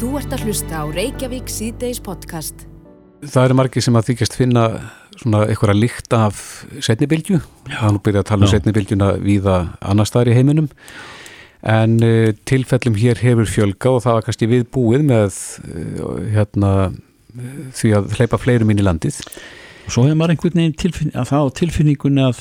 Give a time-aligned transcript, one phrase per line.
[0.00, 2.62] Þú ert að hlusta á Reykjavík síðdeis podcast.
[3.20, 4.62] Það eru margir sem að þykjast finna
[5.20, 6.38] svona eitthvað að líkta af
[6.86, 7.40] setnibilgju.
[7.66, 9.56] Það er nú byrjað að tala um setnibiljuna víða
[9.92, 10.70] annar staðar í heiminum.
[11.68, 15.36] En uh, tilfellum hér hefur fjölga og það var kannski viðbúið með
[15.68, 16.72] uh, hérna,
[17.36, 19.20] uh, því að hleypa fleirum inn í landið.
[19.84, 22.40] Og svo hefur maður einhvern veginn að það á tilfinningunni að,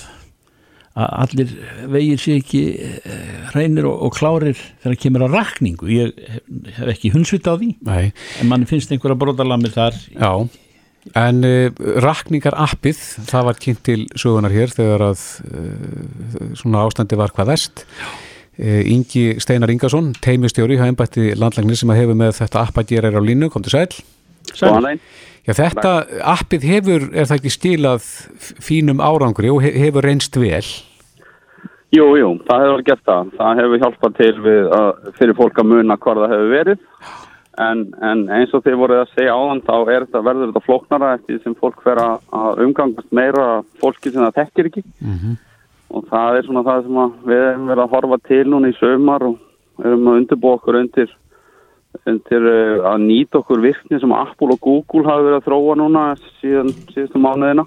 [0.97, 1.51] að allir
[1.93, 2.63] vegir sé ekki
[3.53, 5.91] reynir og, og klárir þegar það kemur að rakningu.
[5.93, 6.23] Ég
[6.77, 8.09] hef, ekki hundsvita á því, Nei,
[8.41, 9.99] en mann finnst einhverja brotalamir þar.
[10.15, 10.33] já.
[11.17, 11.69] En uh,
[12.03, 12.97] rakningar appið,
[13.29, 17.85] það var kynnt til sögunar hér þegar að uh, svona ástandi var hvað vest.
[18.59, 22.91] Uh, Ingi Steinar Ingarsson, teimistjóri hjá embætti landlagnir sem að hefur með þetta app að
[22.91, 23.87] gera er á línu, kom til sæl.
[24.59, 24.99] Daginn.
[25.49, 25.91] Já, þetta
[26.29, 28.05] appið hefur, er það ekki stílað
[28.61, 30.61] fínum árangri og he hefur reynst vel?
[31.89, 33.31] Jú, jú, það hefur gert það.
[33.39, 36.83] Það hefur hjálpað til við að, fyrir fólk að muna hvað það hefur verið.
[37.59, 41.07] En, en eins og þið voruð að segja áðan þá er þetta, verður þetta flóknara
[41.17, 43.47] eftir sem fólk fer að- umgangast meira
[43.81, 44.83] fólki sem það þekkir ekki.
[45.89, 49.25] Og það er svona það sem við hefum verið að horfa til núna í sömar
[49.31, 51.09] og erum að undirbúa okkur undir,
[52.09, 56.05] undir uh, að nýta okkur virkni sem Apple og Google hafa verið að þróa núna
[56.39, 57.65] síðan síðustu mánuðina.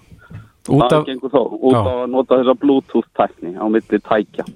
[0.71, 4.47] Út það af, gengur þá út á að nota þessa Bluetooth-tækni á milli tækja.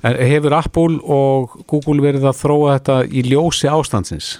[0.00, 4.36] En hefur Apple og Google verið að þróa þetta í ljósi ástandsins?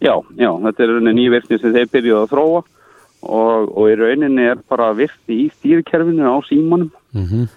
[0.00, 3.96] já, já, þetta er rauninni ný virkni sem þeir byrjuðu að þróa og, og í
[4.00, 6.92] rauninni er bara virkni í stýrikerfinu á símanum.
[7.12, 7.48] Mm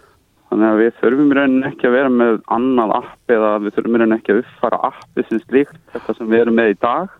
[0.54, 3.96] Þannig að við þurfum í rauninni ekki að vera með annað app eða við þurfum
[3.96, 7.16] í rauninni ekki að uppfara appi sem slíkt, þetta sem við erum með í dag.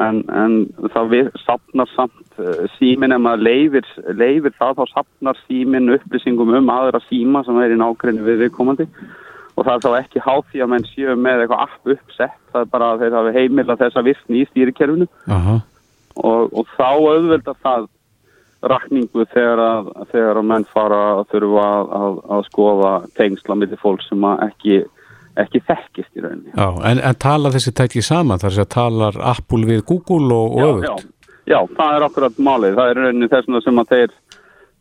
[0.00, 0.54] En, en
[0.94, 6.54] það við sapnar samt uh, símin ef maður leifir, leifir það þá sapnar símin upplýsingum
[6.60, 8.86] um aðra síma sem er í nákvæmni við viðkomandi.
[9.58, 12.62] Og það er þá ekki háð því að menn séu með eitthvað app uppsett það
[12.62, 15.10] er bara að þeir hafi heimila þessa virkni í stýrikerfinu.
[16.22, 17.90] Og, og þá auðveldar það
[18.62, 23.80] rakningu þegar að, þegar að menn fara að þurfa að, að, að skoða tengsla millir
[23.82, 24.82] fólk sem ekki,
[25.42, 26.52] ekki þekkist í rauninni.
[26.54, 30.60] Já, en, en tala þessi tæki saman, þar sem talar Apple við Google og, og
[30.60, 31.08] já, öfugt?
[31.46, 32.76] já, já, það er akkurat málið.
[32.78, 34.14] Það er rauninni þess vegna sem að þeir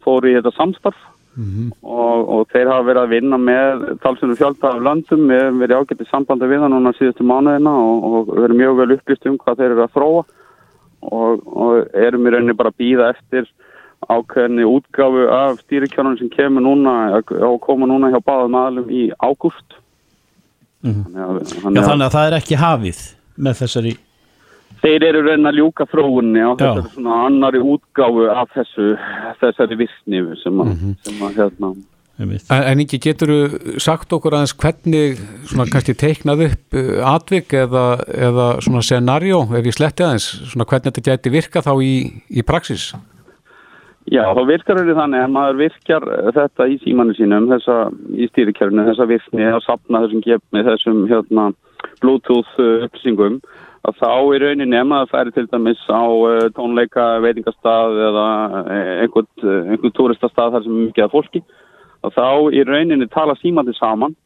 [0.06, 4.84] fóru í þetta samstarf og, og þeir hafa verið að vinna með talsinu fjölda af
[4.84, 5.26] löndum.
[5.32, 8.96] Við hefum verið ágættið sambandi við það núna síðustu mánuðina og, og verið mjög vel
[8.98, 10.24] upplýst um hvað þeir eru að þróa
[11.02, 13.50] og, og erum í rauninni bara að býða eftir
[14.10, 19.78] ákveðinni útgáfu af stýrikjörnum sem kemur núna og koma núna hjá báðum aðlum í ágúst.
[20.82, 23.02] Þannig að, Já, þannig að þannig að það er ekki hafið
[23.42, 23.94] með þessari,
[24.82, 26.58] þeir eru raunin að ljúka þróunni á Já.
[26.62, 28.92] þessari svona annari útgáfu af þessu,
[29.44, 30.76] þessari virkni sem að,
[31.06, 31.74] sem að hérna.
[32.22, 33.32] En, en ekki getur
[33.82, 39.70] sagt okkur aðeins hvernig svona kannski teiknað upp uh, atvik eða, eða svona scenario, ef
[39.70, 41.94] ég sletti aðeins, svona hvernig þetta gæti virka þá í,
[42.30, 42.92] í praxis?
[44.12, 46.06] Já, þá virkar þetta þannig að maður virkjar
[46.36, 47.76] þetta í símanu sínum, þessa,
[48.12, 51.46] í stýrikerfinu, þessa virkni að sapna þessum gefni, þessum hérna,
[52.04, 53.38] Bluetooth uh, upplýsingum,
[53.88, 58.26] að þá í rauninni ef maður færi til dæmis á uh, tónleika veitingastað eða
[59.06, 61.44] einhvern, túristastað þar sem er mikið af fólki,
[62.04, 64.18] að þá í rauninni tala símandi saman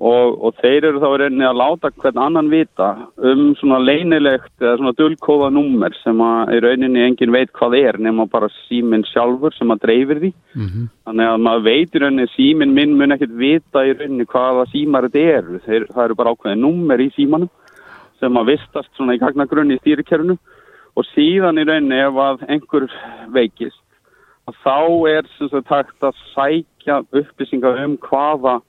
[0.00, 2.88] og, og þeir eru þá rauninni að láta hvern annan vita
[3.30, 7.98] um svona leynilegt eða svona dulkóða númer sem að í rauninni engin veit hvað er
[8.02, 10.32] nema bara síminn sjálfur sem að dreifir því.
[11.06, 15.08] Þannig að maður veit í rauninni síminn minn mun ekkert vita í rauninni hvaða símar
[15.08, 15.60] þetta eru.
[15.66, 17.52] Þeir, það eru bara ákveðin númer í símanum
[18.20, 20.38] sem að vistast svona í gagnagrunni í stýrikerfinu.
[20.94, 22.90] Og síðan í rauninni ef að einhver
[23.34, 23.80] veikist
[24.44, 24.78] að þá
[25.08, 28.60] er sem sagt hægt að sækja upplýsingar um hvaða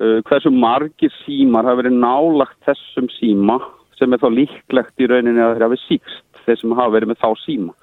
[0.00, 3.58] hversu margir símar hafa verið nálagt þessum síma
[3.98, 7.20] sem er þá líklegt í rauninni að þeir hafi síkst þeir sem hafa verið með
[7.20, 7.74] þá síma.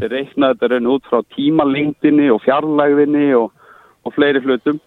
[0.00, 3.50] Þeir reikna þetta rauninni út frá tímalengdinni og fjarlægðinni og,
[4.06, 4.80] og fleiri hlutum.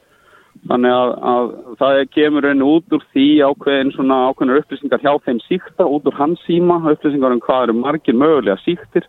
[0.70, 5.42] Þannig að, að það kemur rauninni út úr því ákveðin svona ákveðinar upplýsingar hjá þeim
[5.46, 9.06] síkta, út úr hans síma, upplýsingar um hvað eru margir mögulega síktir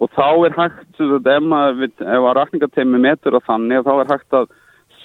[0.00, 4.48] og þá er hægt, ef, að rakningateimi metur að þannig, þá er hægt að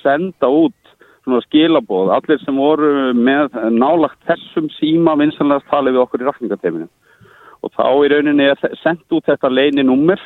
[0.02, 0.81] senda út
[1.24, 6.88] svona skilabóð, allir sem voru með nálagt þessum síma vinsanlegast talið við okkur í rakningateiminu.
[7.62, 10.22] Og þá í rauninni er sendt út þetta leini nummer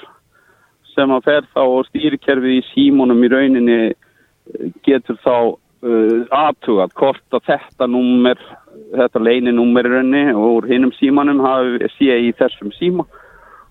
[0.95, 6.95] sem að fer þá og stýrikerfið í símunum í rauninni eh, getur þá uh, aðtugað
[6.95, 8.39] hvort að þetta nummer,
[8.95, 13.07] þetta leini nummer í rauninni og hinnum símanum hafi sé í þessum síma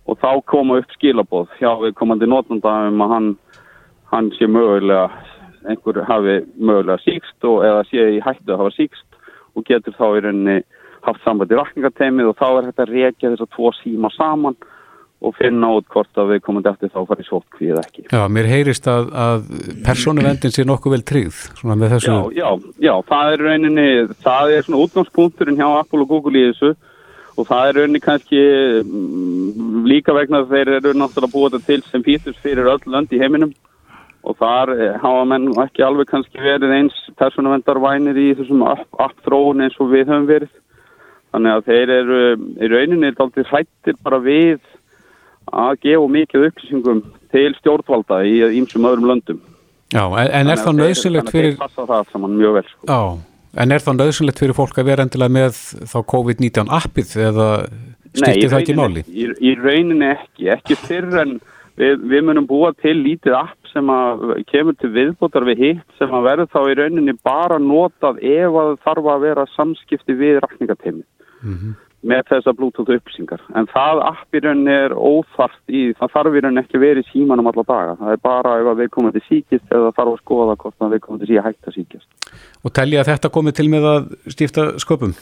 [0.05, 3.31] og þá koma upp skilabóð hjá við komandi notanda um að hann,
[4.13, 5.09] hann sé mögulega
[5.71, 9.21] einhver hafi mögulega síkst og eða sé í hættu að hafa síkst
[9.55, 10.61] og getur þá í rauninni
[11.05, 14.57] haft samband í rakningateimið og þá er þetta að reykja þess að tvo síma saman
[15.25, 18.03] og finna út hvort að við komum eftir þá farið sótkví eða ekki.
[18.13, 19.47] Já, mér heyrist að, að
[19.87, 22.17] persónuvendin sé nokkuð vel tryggð svona með þessu.
[22.35, 23.87] Já, já, já, það er rauninni,
[24.27, 26.75] það er svona útgangspunkturinn hjá Apple og Google í þessu
[27.35, 28.43] og það er rauninni kannski
[28.83, 33.23] mm, líka vegna þeir eru náttúrulega búið þetta til sem fýturs fyrir öll lönd í
[33.23, 33.55] heiminum
[34.25, 39.77] og þar eh, hafa menn ekki alveg kannski verið eins persónuvendarvænir í þessum appþróun eins
[39.81, 40.55] og við höfum verið.
[41.35, 42.21] Þannig að þeir eru
[42.63, 44.61] í rauninni alltaf hrættir bara við
[45.53, 47.03] að gefa mikið upplýsingum
[47.35, 49.41] til stjórnvalda í ímsum öðrum löndum.
[49.95, 51.55] Já, en, er það nöðsynlegt fyrir...
[51.55, 52.65] Þannig að þeir passa það saman mjög vel.
[52.71, 52.87] Sko.
[52.89, 53.01] Já,
[53.63, 55.59] en er það nöðsynlegt fyrir fólk að vera endilega með
[55.91, 57.49] þá COVID-19 appið eða
[58.15, 59.05] styrti það ekki máli?
[59.05, 61.37] Nei, í, í rauninni ekki, ekki fyrr en
[61.81, 66.13] við, við munum búa til lítið app sem að kemur til viðbútar við hitt sem
[66.15, 71.09] að verður þá í rauninni bara notað ef að þarf að vera samskipti við rakningateimið.
[71.45, 76.13] Mm -hmm með þessa Bluetooth upplýsingar en það app í rauninni er óþart í, það
[76.17, 79.25] þarf í rauninni ekki verið símanum alla daga, það er bara ef við komum til
[79.29, 82.35] síkist eða þarf að skoða hvort við komum til hægt að síkist
[82.65, 85.17] Og telli að þetta komið til með að stifta sköpum?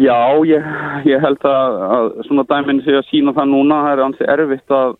[0.00, 0.16] Já,
[0.48, 0.66] ég,
[1.04, 4.76] ég held að, að svona dæminn sé að sína það núna það er ansið erfitt
[4.76, 4.98] að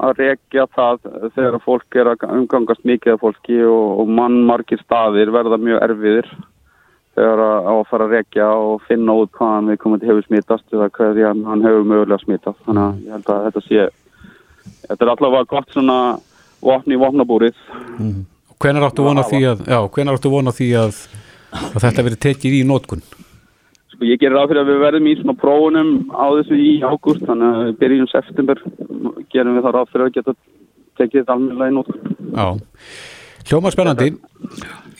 [0.00, 1.02] að rekja það
[1.34, 6.30] þegar fólk er að umgangast mikið af fólki og, og mannmarkir staðir verða mjög erfiðir
[7.18, 10.76] þegar að, að fara að rekja og finna út hvaðan við komum til hefur smittast
[10.76, 13.88] eða hvað hann hefur mögulega smittast þannig að ég held að þetta sé
[14.86, 15.98] þetta er allavega gott svona
[16.60, 17.64] vopni í vopnabúrið
[17.98, 18.20] mm.
[18.60, 19.78] Hvenar áttu vona því að já,
[20.28, 20.96] vona því að,
[21.72, 23.04] að þetta verið tekið í nótkun?
[24.00, 27.26] Sko ég gerir af fyrir að við verðum í svona prófunum á þessu í ágúst
[27.28, 28.62] þannig að byrjum september
[29.28, 30.34] gerum við þar af fyrir að geta
[30.96, 32.46] tekið þetta almennilega í nótkun Já.
[33.50, 34.08] Hljóma spennandi.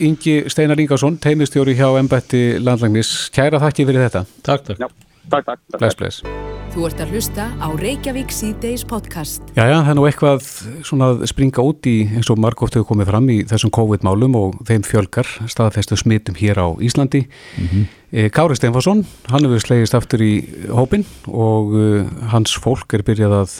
[0.05, 4.25] Ingi Steinar Ingarsson, teimistjóri hjá Embætti landlagnis, kæra þakki fyrir þetta.
[4.45, 4.89] Takk, takk, Já,
[5.33, 5.79] takk, takk, takk.
[5.81, 9.43] Bless, bless Þú ert að hlusta á Reykjavík C-Days podcast.
[9.57, 10.45] Jæja, það er nú eitthvað
[10.87, 14.61] svona að springa út í eins og margótt hefur komið fram í þessum COVID-málum og
[14.69, 17.25] þeim fjölgar staðfestu smitum hér á Íslandi.
[17.59, 18.31] Mm -hmm.
[18.31, 23.51] Kári Steinforsson, hann hefur slegist aftur í hópin og uh, hans fólk er byrjað að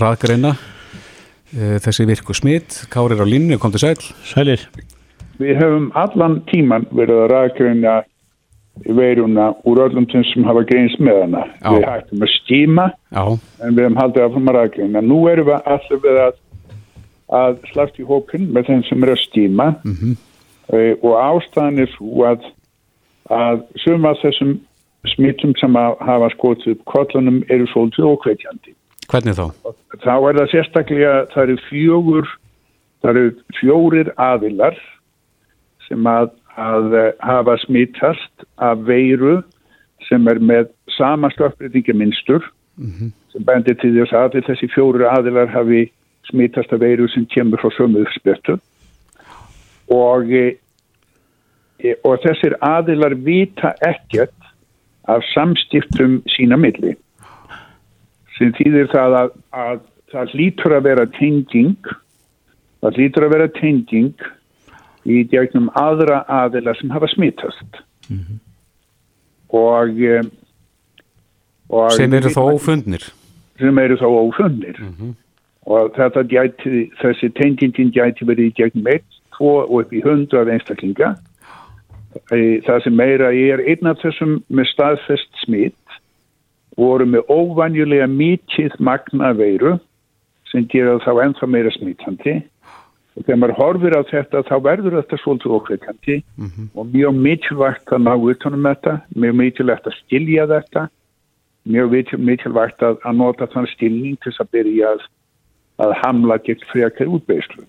[0.00, 2.88] raðgreina uh, þessi virku smit.
[2.88, 4.60] Kári er á línu, kom til sæl Sælir.
[5.36, 8.04] Við höfum allan tíman verið að ræðgreina
[8.82, 11.44] veiruna úr öllum sem sem hafa greins með hana.
[11.60, 11.70] Já.
[11.70, 13.24] Við hættum að stíma Já.
[13.62, 15.04] en við höfum haldið að fara að ræðgreina.
[15.04, 16.36] Nú erum við allir við að,
[17.40, 20.14] að slagt í hókun með þeim sem er að stíma mm -hmm.
[21.02, 22.46] og ástæðan er svo að,
[23.30, 24.58] að suma þessum
[25.12, 28.74] smittum sem hafa skotið upp kollunum eru svolítið ókveitjandi.
[29.10, 29.46] Hvernig þá?
[30.00, 32.30] Þá er það sérstaklega, það eru fjögur,
[33.02, 34.78] það eru fjórir aðilar
[35.88, 36.30] sem að,
[36.60, 39.40] að eh, hafa smittast af veiru
[40.08, 42.44] sem er með sama stökkbreytingaminstur
[42.76, 43.12] mm -hmm.
[43.32, 45.90] sem bendir til þess að þessi fjóru aðilar hafi
[46.30, 48.58] smittast af veiru sem kemur frá sömuðu spjötu
[49.90, 54.40] og, e, og þessir aðilar vita ekkert
[55.04, 56.96] af samstiftum sína milli.
[58.38, 59.80] Sem þýðir það að, að
[60.12, 61.92] það lítur að vera tenging
[62.84, 64.26] það lítur að vera tenging
[65.04, 68.38] í gegnum aðra aðila sem hafa smittast mm -hmm.
[69.48, 70.24] og, eh,
[71.68, 73.12] og sem eru þá ófundnir.
[73.58, 74.80] sem eru þá ófundnir.
[74.80, 75.14] Mm -hmm.
[75.66, 79.02] og þetta gæti þessi tengingin gæti verið í gegnum 1,
[79.38, 81.16] 2 og upp í 100 einstaklinga.
[82.66, 85.74] Það sem meira er einn af þessum með staðfest smitt
[86.76, 89.78] voru með óvanjulega mikið magna veiru
[90.50, 92.42] sem gera þá ennþá meira smittandi
[93.14, 96.68] og þegar maður horfir á þetta þá verður þetta svolítið okreikandi mm -hmm.
[96.74, 100.88] og mjög mikilvægt að ná utanum þetta mjög mikilvægt að stilja þetta
[101.64, 105.06] mjög mikilvægt að, að nota þann stilning til að byrja að,
[105.86, 107.64] að hamla gegn frekar útbeislu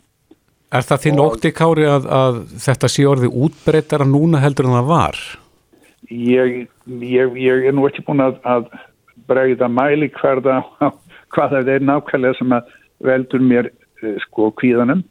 [0.73, 4.89] Er það þinn ótti Kári að, að þetta sé orðið útbreytara núna heldur en það
[4.89, 5.19] var?
[6.09, 6.67] Ég,
[6.99, 8.67] ég, ég er nú ekki búin að
[9.29, 10.63] breyða mæli hverða
[11.33, 12.73] hvað það er nákvæmlega sem að
[13.05, 13.69] veldur mér
[14.01, 15.03] eh, sko kvíðanum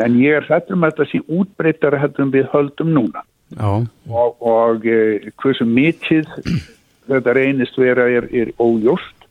[0.00, 3.24] en ég er hættur um að þetta sé útbreytara hættur um við höldum núna.
[3.52, 3.84] Já.
[4.08, 6.24] og, og e, hversu mikið
[7.10, 9.26] þetta reynist vera er, er ójóst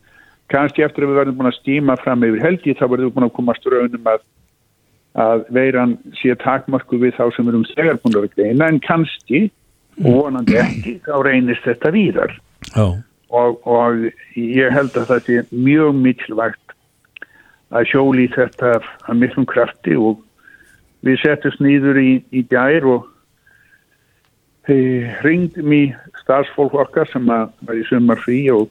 [0.51, 3.27] kannski eftir að við verðum búin að stíma fram yfir helgi þá verðum við búin
[3.27, 4.23] að koma ströunum að,
[5.25, 8.67] að veiran sé takmarku við þá sem erum segar búin að greina.
[8.67, 9.45] En kannski
[10.01, 12.35] og vonandi ekki þá reynist þetta víðar.
[13.31, 16.75] Og, og ég held að það sé mjög mikilvægt
[17.71, 20.19] að sjóli þetta að miklum krafti og
[21.05, 23.08] við setjum nýður í, í gær og
[25.25, 28.70] ringd mér starfsfólk okkar sem að var í sumar frí og,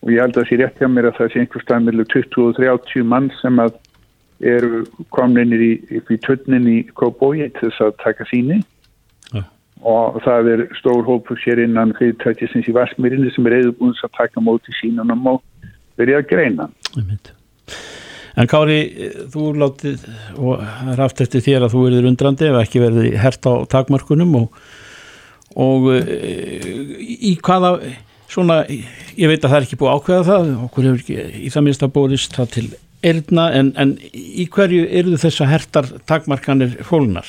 [0.00, 2.02] og ég held að það sé rétt hjá mér að það sé einhver stað með
[2.14, 3.74] 20-30 mann sem að
[4.40, 8.60] eru kominir í, í tunnin í Kóbói til þess að taka síni
[9.34, 9.42] Já.
[9.84, 14.44] og það er stór hópur sér innan fyrirtækisins í Varsmýrinni sem er eðubúins að taka
[14.44, 15.42] móti sínunum og
[16.00, 16.70] verið að greina.
[16.96, 17.34] Einmitt.
[18.40, 18.78] En Kári,
[19.32, 20.04] þú látið
[20.40, 20.60] og
[20.94, 24.60] er aft eftir þér að þú erður undrandi ef ekki verði hert á takmarkunum og,
[25.60, 26.30] og e,
[27.04, 27.74] í hvaða
[28.30, 31.66] svona, ég veit að það er ekki búið ákveða það, okkur hefur ekki í það
[31.66, 32.66] minnst að bórist það til
[33.10, 37.28] erðna en, en í hverju eru þess að hertar takmarkanir fólnar?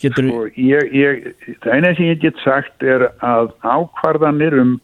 [0.00, 1.26] Getur Sko, ég, ég,
[1.60, 4.78] það eina sem ég get sagt er að ákvarðanir um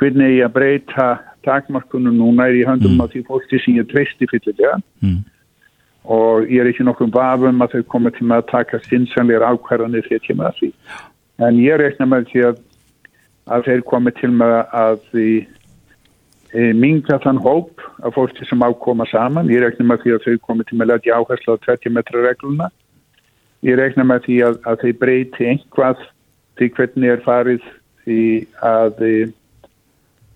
[0.00, 1.08] hvernig ég að breyta
[1.44, 3.00] takmarkunum núna er í höndum Mm.
[3.00, 5.24] á því fólki sem ég treysti fyllilega Mm.
[6.04, 10.06] og ég er ekki nokkuð vafum að þau koma til með að taka sinnsanlegar ákvarðanir
[10.08, 10.72] þegar kemur að því.
[11.38, 12.56] En ég rekna með því að,
[13.48, 15.46] að þeir komi til með að því
[16.54, 19.48] e, minga þann hóp af fólki sem ákoma saman.
[19.50, 22.22] Ég rekna með því að þau komi til með að leggja áherslu á 20 metra
[22.22, 22.68] regluna.
[23.64, 26.04] Ég rekna með því að, að þau breyti einhvað
[26.58, 27.62] því hvernig er farið
[28.06, 29.16] í að í,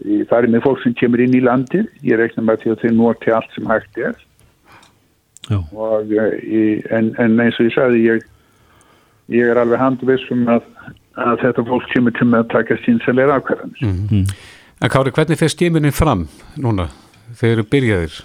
[0.06, 1.88] í farið með fólk sem kemur inn í landið.
[2.06, 4.16] Ég rekna með því að þau noti allt sem hægt er
[5.48, 5.58] Já.
[5.72, 6.62] og í,
[6.92, 8.26] en, en eins og ég sagði ég,
[9.32, 10.66] ég er alveg handvissum að,
[11.18, 14.26] að þetta fólk kemur til með að taka sínsalega ákvarðanir.
[14.78, 16.28] En Kári, hvernig fer stímunin fram
[16.60, 16.90] núna
[17.40, 18.18] þegar eru byrjaðir?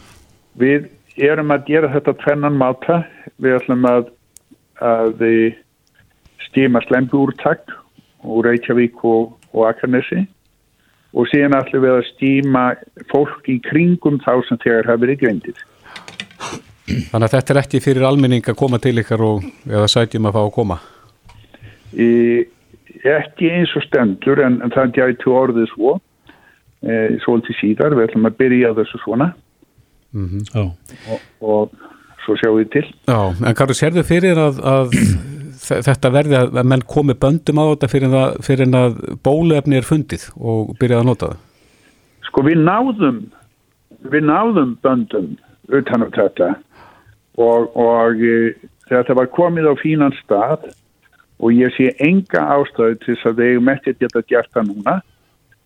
[0.62, 0.92] Við
[1.30, 3.02] erum að gera þetta tvennan máta.
[3.42, 4.12] Við ætlum að,
[4.84, 5.56] að eh,
[6.50, 7.74] stíma slembu úrtakt
[8.24, 10.28] úr Reykjavík og, og Akarnesi
[11.14, 12.64] og síðan ætlum við að stíma
[13.12, 15.60] fólk í kringum þá sem þegar hafa verið greindir.
[16.84, 20.36] Þannig að þetta er ekki fyrir almenning að koma til ykkar og eða sætjum að
[20.36, 20.80] fá að koma.
[21.94, 22.10] Í,
[23.14, 25.96] ekki eins og stendur en, en það gæti orðið svo
[26.82, 29.30] e, svolítið síðar, við ætlum að byrja þessu svona
[30.14, 30.64] Já.
[30.64, 31.72] og, og
[32.26, 34.98] svo sjáum við til Já, en Kári, sérðu fyrir að, að
[35.64, 40.28] þetta verði að, menn komi böndum á þetta fyrir að, fyrir að bólefni er fundið
[40.36, 41.42] og byrjað að nota það?
[42.28, 43.24] sko við náðum
[44.12, 45.34] við náðum böndum
[45.72, 46.54] utan á þetta
[47.40, 48.54] og, og e,
[48.90, 50.70] þetta var komið á fínan stað
[51.44, 53.44] og ég sé enga ástæðu til þess að
[53.74, 54.96] ekki að geta gert það núna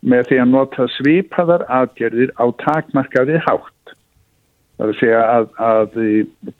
[0.08, 3.94] með því að nota svipaðar aðgerðir á takmarkaði hátt.
[4.78, 5.96] Það er að segja að, að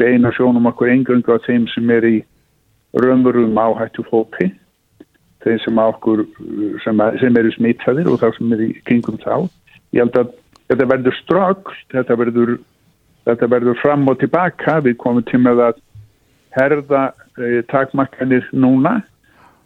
[0.02, 2.16] beina sjónum okkur engöngu á þeim sem er í
[3.04, 4.50] raunveruðum áhættu fólki,
[5.46, 6.26] þeim sem, okkur,
[6.84, 9.48] sem, sem eru smittaðir og þá sem er í kringum þá.
[9.96, 10.34] Ég held að
[10.72, 12.56] þetta verður strögl, þetta verður,
[13.30, 15.84] þetta verður fram og tilbaka, við komum til með að
[16.58, 17.04] herða
[17.38, 18.98] eh, takmarkanir núna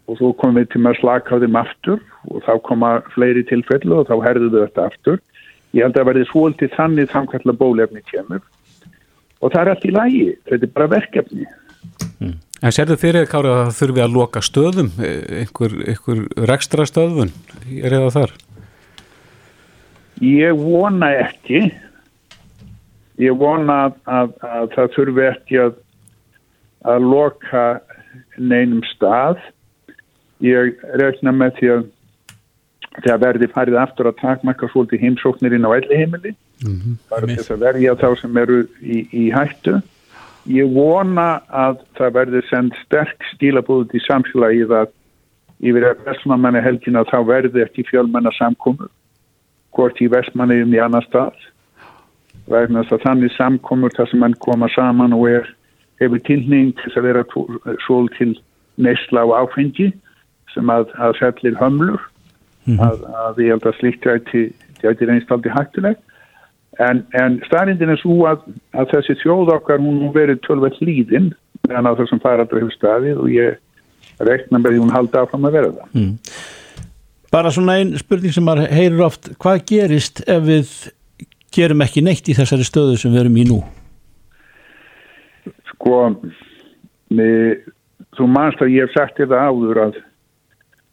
[0.10, 4.02] og svo komum við til með að slaka þeim aftur og þá koma fleiri tilfellu
[4.02, 5.20] og þá herðum við þetta aftur.
[5.72, 8.42] Ég held að verði svolítið þannig samkvæmlega bólefni kemur
[9.42, 11.46] og það er allt í lagi, þetta er bara verkefni.
[12.62, 17.32] En sérðu fyrir Kári að það þurfi að loka stöðum, eh, einhver, einhver rekstra stöðun,
[17.74, 18.34] er eða þar?
[20.22, 21.62] Ég vona ekki,
[23.18, 25.80] ég vona að, að, að það þurfi ekki að,
[26.94, 27.63] að loka
[28.38, 29.41] neinum stað.
[30.46, 31.89] Ég rekna með því að
[33.08, 36.36] það verði farið aftur að takmarka svolítið heimsóknir inn á elli heimili.
[37.10, 39.80] bara til þess að verja þá sem eru í, í hættu.
[40.50, 44.90] Ég vona að það verður send sterk stílabúð í samfélagið að
[45.62, 48.90] yfir að vestmannamanni helgina þá verður ekki fjölmennar samkomur
[49.76, 51.36] hvort í vestmanniðum í annar stað.
[52.50, 55.52] Vegna þess að þannig samkomur þar sem mann koma saman og er
[56.02, 57.26] hefur tilning til að vera
[57.86, 58.34] svol til
[58.82, 59.92] neysla á áfengi
[60.56, 62.02] sem að, að fellir hömlur.
[62.82, 64.42] Að, að ég held að slíkt gæti,
[64.82, 66.11] reynst aldrei hættulegt
[66.80, 71.34] En, en staðrindin er svo að, að þessi þjóð okkar hún verið tölvett líðin
[71.68, 73.60] meðan á þessum faraldra hefur staðið og ég
[74.24, 76.16] rekna með því hún haldi áfram að vera það.
[77.32, 80.72] Bara svona einn spurning sem maður heyrir oft, hvað gerist ef við
[81.56, 83.60] gerum ekki neitt í þessari stöðu sem við erum í nú?
[85.74, 86.00] Sko,
[87.12, 87.68] með,
[88.18, 90.00] þú manst að ég hef sagt þetta áður að,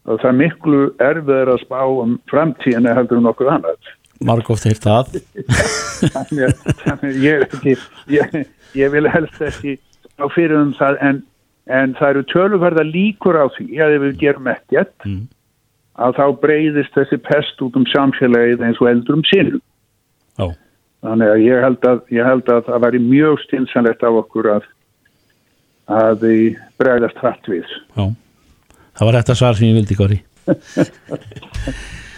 [0.07, 3.93] að það er miklu erfiður að spá um framtíðinu heldur um nokkuð annað.
[4.25, 4.65] Margóft
[6.09, 6.45] þannig
[6.91, 7.75] að ég, ekki,
[8.11, 8.37] ég,
[8.77, 9.77] ég vil helst ekki
[10.19, 11.19] á fyrir um það en,
[11.71, 15.27] en það eru töluverða líkur á því að ef við gerum ekkert Mm.
[15.99, 19.61] að þá breyðist þessi pest út um samfélagið eins og eldur um sinum.
[20.39, 20.47] Já.
[21.03, 24.67] Þannig að ég held að, ég held að það væri mjög stinsanlegt af okkur að
[25.89, 26.35] að því
[26.77, 27.65] bregðast hratt við.
[27.97, 28.05] Já.
[28.99, 30.19] það var þetta svar sem ég vildi Gári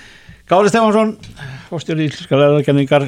[0.52, 1.14] Gári Stefansson
[1.70, 3.06] fórstjóri íslenska leðakenningar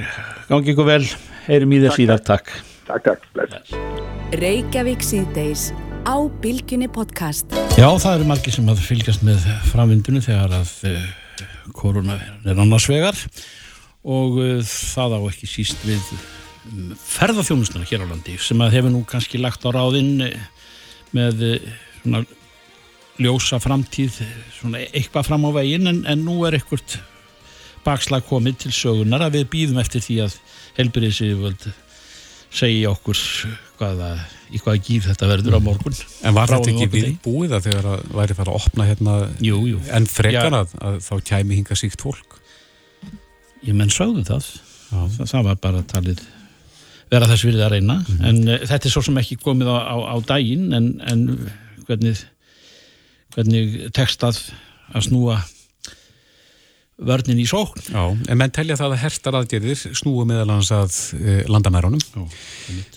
[0.47, 1.01] gangi ykkur vel,
[1.43, 2.53] heyrim í þér síðar, takk.
[2.87, 3.73] Takk, takk, bless.
[4.39, 5.65] Reykjavík síðdeis
[6.07, 7.51] á Bilginni podcast.
[7.75, 11.03] Já, það eru margir sem að fylgjast með framvindunum þegar að uh,
[11.75, 12.15] koruna
[12.47, 13.19] er annars vegar.
[14.07, 18.95] Og uh, það á ekki síst við um, ferðarþjónustuna hér á landi sem að hefur
[18.95, 20.67] nú kannski lagt á ráðinn uh,
[21.11, 21.49] með
[21.99, 22.23] svona
[23.19, 24.23] ljósa framtíð
[24.55, 27.03] svona eitthvað fram á veginn en, en nú er ekkert
[27.85, 30.37] bakslag komið til sögunar að við býðum eftir því að
[30.77, 31.67] helbriðsi völd
[32.53, 33.19] segja okkur
[33.79, 34.11] hvaða,
[34.53, 35.97] í hvaða gýr þetta verður á morgun.
[36.21, 37.15] En var þetta ekki morgundegi.
[37.15, 40.77] við búið að þegar að væri fara að opna hérna Jú, jú, en frekar að,
[40.85, 42.39] að þá kæmi hinga síkt fólk?
[43.63, 44.47] ég menn sögðu það.
[44.89, 46.21] Það, það var bara talið
[47.13, 47.97] vera þess virði að reyna.
[48.25, 51.25] En uh, þetta er svo sem ekki komið á, á, á daginn en, en
[51.87, 52.21] hvernig
[53.33, 54.39] hvernig tekst að
[54.93, 55.39] að snúa
[57.07, 60.95] vörnin í sókn Já, en menn telja það að herstar aðgerðir snúu meðal hans að
[61.17, 62.01] e, landamærunum.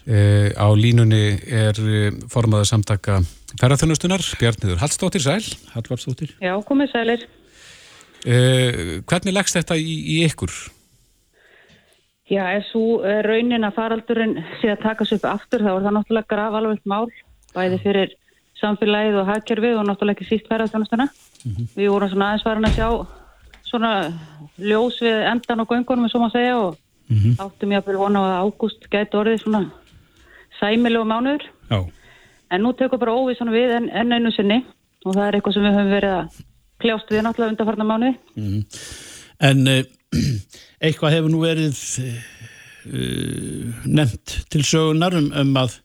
[0.07, 0.21] E,
[0.55, 3.19] á línunni er e, formaður samtaka
[3.57, 5.43] ferðarþjónustunar, Bjarniður Hallstóttir Sæl.
[5.75, 7.27] Hallvarsdóttir Já, komið sælir.
[8.27, 10.55] Hvernig leggst þetta í, í ykkur?
[12.27, 15.85] Já, ef svo eh, raunin að faraldurinn sé að taka sig upp aftur þá er
[15.85, 17.07] það náttúrulega graf alveg mál,
[17.55, 18.15] bæði fyrir
[18.59, 21.07] samfélagið og hagkerfið og náttúrulega ekki síst ferðarþjónustuna.
[21.77, 22.89] Við vorum svona aðeins farin að sjá
[23.77, 23.93] svona
[24.57, 28.49] ljós við endan og göngunum, svo maður segja, og áttum ég að byrja vona að
[28.49, 29.63] ágúst gæti orðið svona
[30.59, 31.45] sæmilegu mánuður.
[31.71, 31.81] Já,
[32.51, 34.61] En nú tekur bara óvissan við enn en einu sinni
[35.07, 36.37] og það er eitthvað sem við höfum verið að
[36.83, 38.13] kljást við náttúrulega undarfarna mánuði.
[39.49, 39.81] en uh,
[40.87, 45.81] eitthvað hefur nú verið uh, nefnt til sögunar um, um að,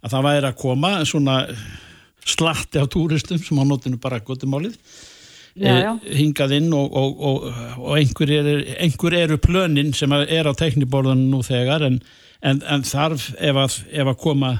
[0.00, 1.36] að það væri að koma svona
[2.24, 4.80] slatti á túristum sem á notinu bara gotumálið
[5.56, 5.92] Já, já.
[6.04, 7.46] eh, hingað inn og, og, og,
[7.80, 11.98] og einhver, er, einhver eru plönin sem er á tekniborðan nú þegar en,
[12.42, 14.52] en, en þarf ef að, ef að koma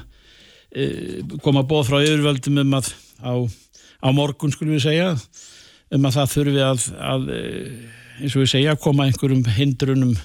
[0.75, 2.91] e, koma bóð frá yfirvöldum um að
[3.23, 3.33] á,
[4.03, 5.15] á morgun skulum við segja
[5.91, 7.41] um að það þurfi að, að e,
[8.21, 10.15] eins og við segja koma einhverjum hindrunum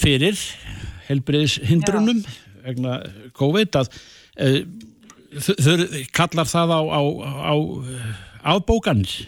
[0.00, 0.38] fyrir
[1.08, 2.22] helbriðis hindrunum
[2.66, 3.00] vegna
[3.36, 3.90] COVID að
[4.38, 4.50] e,
[5.38, 7.02] þur, þur, kallar það á, á,
[7.50, 7.54] á,
[8.56, 9.24] afbókanir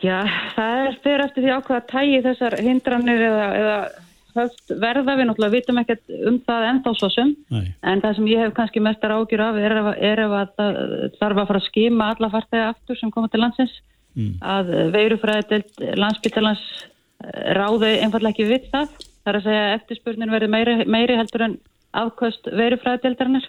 [0.00, 0.24] Já,
[0.56, 3.78] það er fyrir eftir því ákveða tægi þessar hindranir eða, eða
[4.80, 5.16] verða.
[5.18, 7.34] Við náttúrulega vitum ekkert um það ennþá svo sem.
[7.82, 10.80] En það sem ég hef kannski mestar ágjur af er, er ef að það
[11.20, 13.76] þarf að fara að skima alla fartega aftur sem koma til landsins.
[14.18, 14.40] Mm.
[14.42, 16.62] að veirufræðild landsbyttalans
[17.54, 18.96] ráði einfallega ekki við það.
[19.20, 21.56] Það er að segja að eftirspurnin verði meiri, meiri heldur en
[22.00, 23.46] afkvöst veirufræðideldarinnar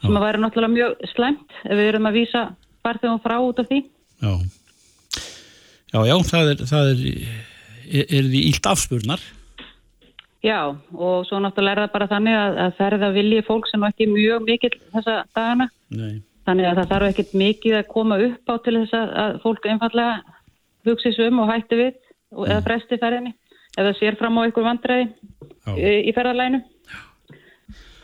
[0.00, 2.42] sem að væri náttúrulega mjög slæmt ef við erum að vísa
[2.84, 3.80] farþegum frá út af því.
[4.24, 4.32] Já,
[5.94, 7.02] já, já það er, það er,
[7.86, 9.24] er, er því ílt afspurnar.
[10.44, 10.60] Já,
[10.92, 14.44] og svo náttúrulega er það bara þannig að, að ferða vilji fólk sem ekki mjög
[14.44, 15.70] mikill þessa dagana.
[15.94, 16.18] Nei.
[16.44, 20.34] Þannig að það þarf ekkert mikið að koma upp á til þess að, fólk einfallega
[20.84, 21.94] hugsi sig um og hætti við
[22.34, 23.32] og, eða fresti ferðinni
[23.74, 25.06] það sér fram á einhver vandræði
[25.74, 26.60] í, í ferðarlæginu.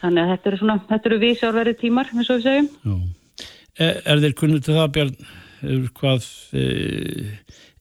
[0.00, 2.70] Þannig að þetta eru svona, þetta eru vísjárverði tímar, eins og við segjum.
[2.85, 3.46] Já.
[3.81, 5.12] Er, er þeir kunnur til það, Björn,
[5.61, 6.64] er, hvað, e,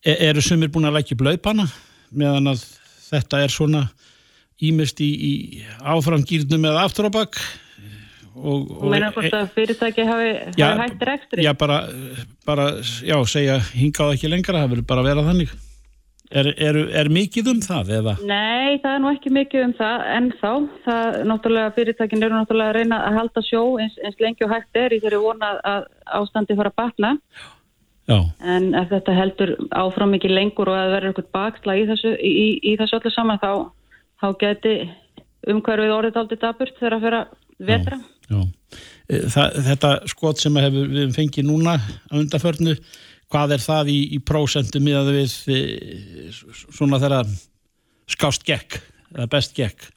[0.04, 1.66] er- eru sumir búin að lækja blöðpanna
[2.12, 2.64] meðan að
[3.10, 3.82] þetta er svona
[4.60, 5.32] ímest í, í
[5.80, 7.40] áframgýrnum eða aftur á bakk?
[8.40, 11.42] Og, Og meina hvort að fyrirtæki hafi, Já, hafi hætti rekstri.
[11.44, 11.80] Já, bara,
[12.46, 12.68] bara,
[13.04, 15.50] já, segja hingað ekki lengra, það verður bara að vera þannig.
[16.30, 18.12] Er, er, er mikið um það eða?
[18.22, 20.50] Nei, það er nú ekki mikið um það en þá,
[20.84, 24.78] það náttúrulega fyrirtækin eru náttúrulega að reyna að halda sjó eins, eins lengi og hægt
[24.78, 25.88] er í þeirri vona að
[26.20, 27.48] ástandi fara að batna Já,
[28.54, 32.30] en ef þetta heldur áfram ekki lengur og að verður eitthvað bakslag í þessu, í,
[32.30, 33.52] í, í þessu öllu saman þá,
[34.22, 34.74] þá geti
[35.50, 37.36] umhverfið orðið aldrei daburt þegar að fyrir að
[37.70, 38.00] vetra.
[38.30, 38.40] já.
[38.40, 42.76] E, Það, þetta skot sem að hefur við fengið núna á undarförnu,
[43.30, 45.62] hvað er það í, í prósentum miðað við e,
[46.76, 47.24] svona þeirra
[48.10, 48.78] skást gekk,
[49.14, 49.88] eða best gekk?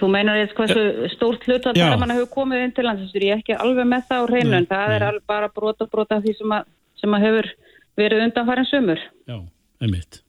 [0.00, 1.90] Þú meinar eða hversu stórt hlut að Já.
[1.90, 4.56] það mann hefur komið inn til landsins, ég er ekki alveg með það á hreinu
[4.56, 6.64] en það er bara brota brota því sem að,
[7.00, 7.50] sem að hefur
[7.96, 9.02] verið undanfærin sömur.
[9.28, 9.38] Já,
[9.82, 10.20] einmitt.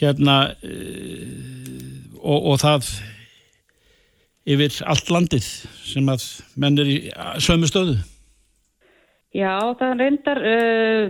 [0.00, 0.76] Hérna, e,
[2.20, 2.88] og, og það
[4.48, 5.50] yfir allt landið
[5.90, 6.24] sem að
[6.60, 6.96] menn er í
[7.42, 7.98] sömu stöðu.
[9.30, 11.04] Já, það reyndar uh,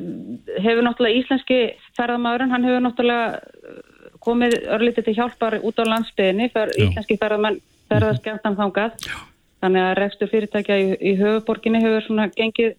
[0.61, 1.61] hefur náttúrulega íslenski
[1.97, 3.79] ferðamæðurinn, hann hefur náttúrulega uh,
[4.21, 6.85] komið örlítið til hjálpar út á landsbyðinni, fer, Já.
[6.85, 7.57] íslenski ferðamenn
[7.89, 9.07] ferðast gæmtan þangað,
[9.65, 12.77] þannig að rekstur fyrirtækja í, í höfuborginni hefur svona gengið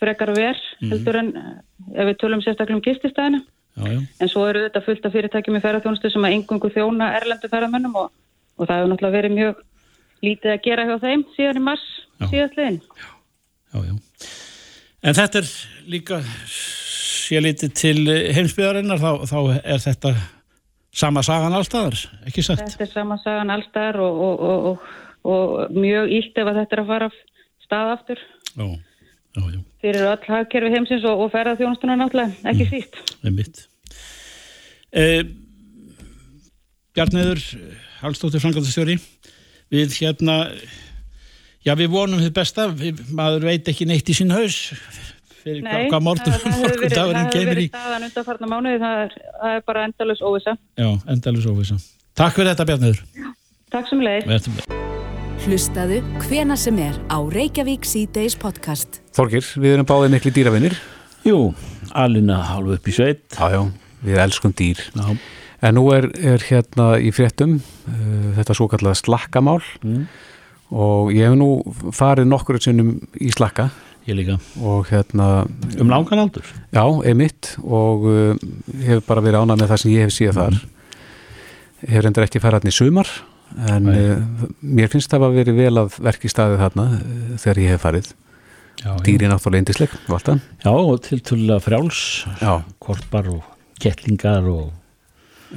[0.00, 1.50] frekar ver heldur en eh,
[1.94, 3.42] ef við tölum sérstaklega um gististæðina
[3.82, 7.96] en svo eru þetta fullt af fyrirtækjum í ferðarþjónustu sem að engungu þjóna erlendu ferðarmönnum
[8.02, 8.10] og,
[8.58, 9.62] og það hefur náttúrulega verið mjög
[10.22, 11.86] lítið að gera hjá þeim síðan í mars
[13.72, 13.94] já.
[15.02, 15.48] En þetta er
[15.90, 16.20] líka
[16.52, 17.98] sé litið til
[18.36, 20.14] heimsbyðarinnar þá, þá er þetta
[20.92, 21.96] sama sagan allstaðar,
[22.28, 22.62] ekki satt?
[22.66, 26.76] Þetta er sama sagan allstaðar og, og, og, og, og mjög ílt ef að þetta
[26.76, 27.10] er að fara
[27.64, 28.24] stað aftur.
[28.52, 28.66] Já,
[29.36, 32.98] já, já, fyrir öll hagkerfi heimsins og, og ferðarþjónustuna náttúrulega, ekki síst.
[33.24, 33.62] með mitt.
[34.92, 35.22] Eh,
[36.92, 37.40] Bjarniður,
[38.02, 38.98] Hallstóttir Frankaldastjóri,
[39.72, 40.36] við hérna,
[41.64, 44.58] já við vonum þið besta, við, maður veit ekki neitt í sín haus
[45.42, 47.54] fyrir Nei, hvað morgun, það, það hefur verið, það hefur kemur í.
[47.54, 50.56] verið staðan undanfarnar mánuði, það er, það er bara endalus óvisa.
[50.78, 51.78] Já, endalus óvisa.
[52.20, 53.02] Takk fyrir þetta Bjarniður.
[53.72, 54.60] Takk sem leið.
[55.42, 59.01] Hlustaðu hvena sem er á Reykjavík C-Days podcast.
[59.16, 60.76] Þorgir, við erum báðið miklu dýravinnir
[61.26, 61.52] Jú,
[61.94, 63.20] alina hálfu upp í sveit.
[63.36, 63.60] Já, já,
[64.02, 64.80] við elskum dýr.
[64.96, 65.12] Já,
[65.62, 69.60] En nú er, er hérna í fréttum uh, þetta svo kallað slakkamál.
[69.86, 70.06] Mm.
[70.74, 71.50] og ég hef nú
[71.94, 73.68] farið nokkur sinnum í slakka.
[74.08, 74.38] Ég líka.
[74.58, 75.44] og hérna,
[75.78, 76.42] Um langan aldur.
[76.74, 78.34] já, emitt og uh,
[78.82, 80.58] hef bara verið ánað með það sem ég hef síðan þar.
[81.86, 83.08] Hef reyndar ekki farið hann í sumar
[83.68, 84.18] en uh,
[84.62, 86.88] mér finnst það að verið vel að verki staðið þarna
[87.38, 88.10] þegar ég hef farið
[89.06, 93.44] dýri náttúrulega indisleg, valda Já, og til tulla frjáls, Já, korpar og
[93.82, 94.72] kettlingar og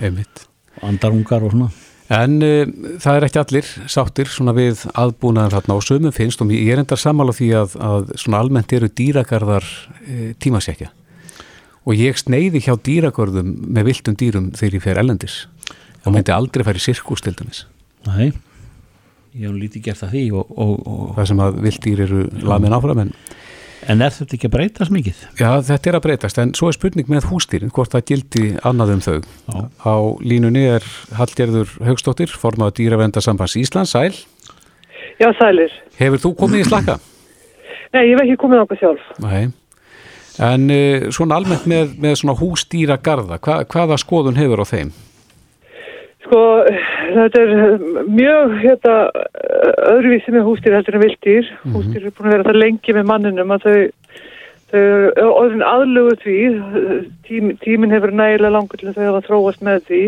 [0.02, 0.46] emitt
[0.84, 1.70] andarungar og svona.
[2.16, 2.68] En uh,
[3.02, 6.84] það er ekki allir sáttir svona við aðbúnaðan þarna og sömum finnst og ég er
[6.84, 10.92] endar sammála því að, að svona almennt eru dýragarðar uh, tímasekja
[11.86, 15.40] og ég sneiði hjá dýragörðum með viltum dýrum þegar ég fer ellendis
[16.06, 17.64] og myndi aldrei færi sirkus til dæmis.
[18.06, 18.30] Nei,
[19.36, 22.78] ég hef lítið gert að því og, og, og, það sem að vilddýr eru lamin
[22.78, 23.18] áfram en
[23.86, 25.18] en er þetta ekki að breytast mikið?
[25.38, 28.96] já þetta er að breytast en svo er spurning með hústýrin hvort það gildi annað
[28.96, 29.60] um þau Já.
[29.86, 29.96] á
[30.26, 30.88] línunni er
[31.20, 34.16] Hallgerður Haugstóttir formaður dýravendasambands Íslands, sæl
[35.20, 35.72] Já, sælir.
[36.00, 36.98] Hefur þú komið í slakka?
[37.96, 39.04] Nei, ég hef ekki komið ákvað sjálf.
[39.24, 39.44] Nei.
[40.44, 44.92] En uh, svona almennt með, með svona húsdýra garda, hva, hvaða skoðun hefur á þeim?
[46.26, 46.40] Sko,
[47.14, 48.96] þetta er eh, mjög hérna,
[49.92, 51.52] öðruvísi með hústýr heldur en viltýr.
[51.76, 54.24] Hústýr eru búin að vera það lengi með manninum að þau,
[54.74, 56.38] þau eru orðin aðlugu því.
[57.28, 60.04] Tím, tíminn hefur nægilega langur til að þau hafa þróast með því.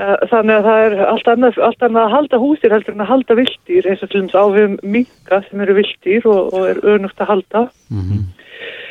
[0.00, 3.12] Eh, Þannig að það er allt annað, allt annað að halda hústýr heldur en að
[3.14, 7.22] halda viltýr eins og til dæmis áhugum minka sem eru viltýr og, og er önugt
[7.22, 7.64] að halda.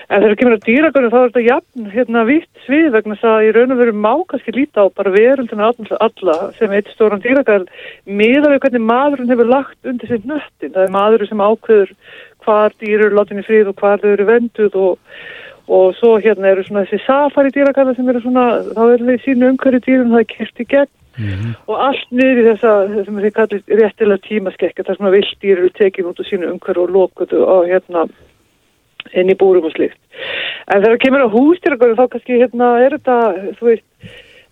[0.09, 3.43] En þegar kemur að dýragunum þá er þetta jafn hérna vitt svið vegna þess að
[3.45, 5.67] í raun og veru má kannski líta á bara veröldina
[6.01, 7.67] alla, sem eitt stóran dýragarð
[8.09, 10.73] miða við hvernig maðurinn hefur lagt undir sitt nöttin.
[10.73, 11.91] Það er maðurinn sem ákveður
[12.41, 15.19] hvar dýr eru látin í frið og hvar þau eru venduð og,
[15.77, 19.51] og svo hérna eru svona þessi safari dýragarða sem eru svona, þá eru þau sínu
[19.53, 20.95] umhverju dýrum það er kert í gegn
[21.67, 22.73] og allt niður í þessa
[23.05, 26.85] sem þið kallir réttilega tímaskekka þar sem að vilddýr eru tekin út úr sínu umhverju
[26.85, 28.05] og lokuðu og hérna
[29.13, 29.99] inn í búrum og slikt.
[30.69, 33.17] En þegar kemur á hústýragunum þá kannski hérna er þetta,
[33.59, 33.85] þú veist,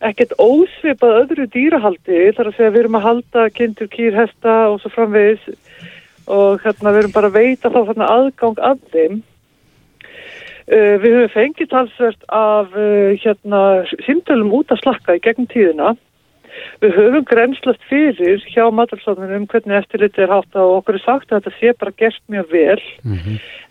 [0.07, 4.81] ekkert ósvipað öðru dýrahaldi þar að segja við erum að halda kindur, kýr, hesta og
[4.81, 5.47] svo framvegis
[6.27, 9.17] og hérna við erum bara að veita þá hérna aðgang að þeim.
[10.67, 13.61] Uh, við höfum fengið talsvert af uh, hérna
[14.03, 15.93] símtölum út að slakka í gegnum tíðina.
[16.83, 21.47] Við höfum grenslast fyrir hjá matalsóknunum hvernig eftirliti er hátt og okkur er sagt að
[21.47, 22.81] þetta sé bara gert mjög vel.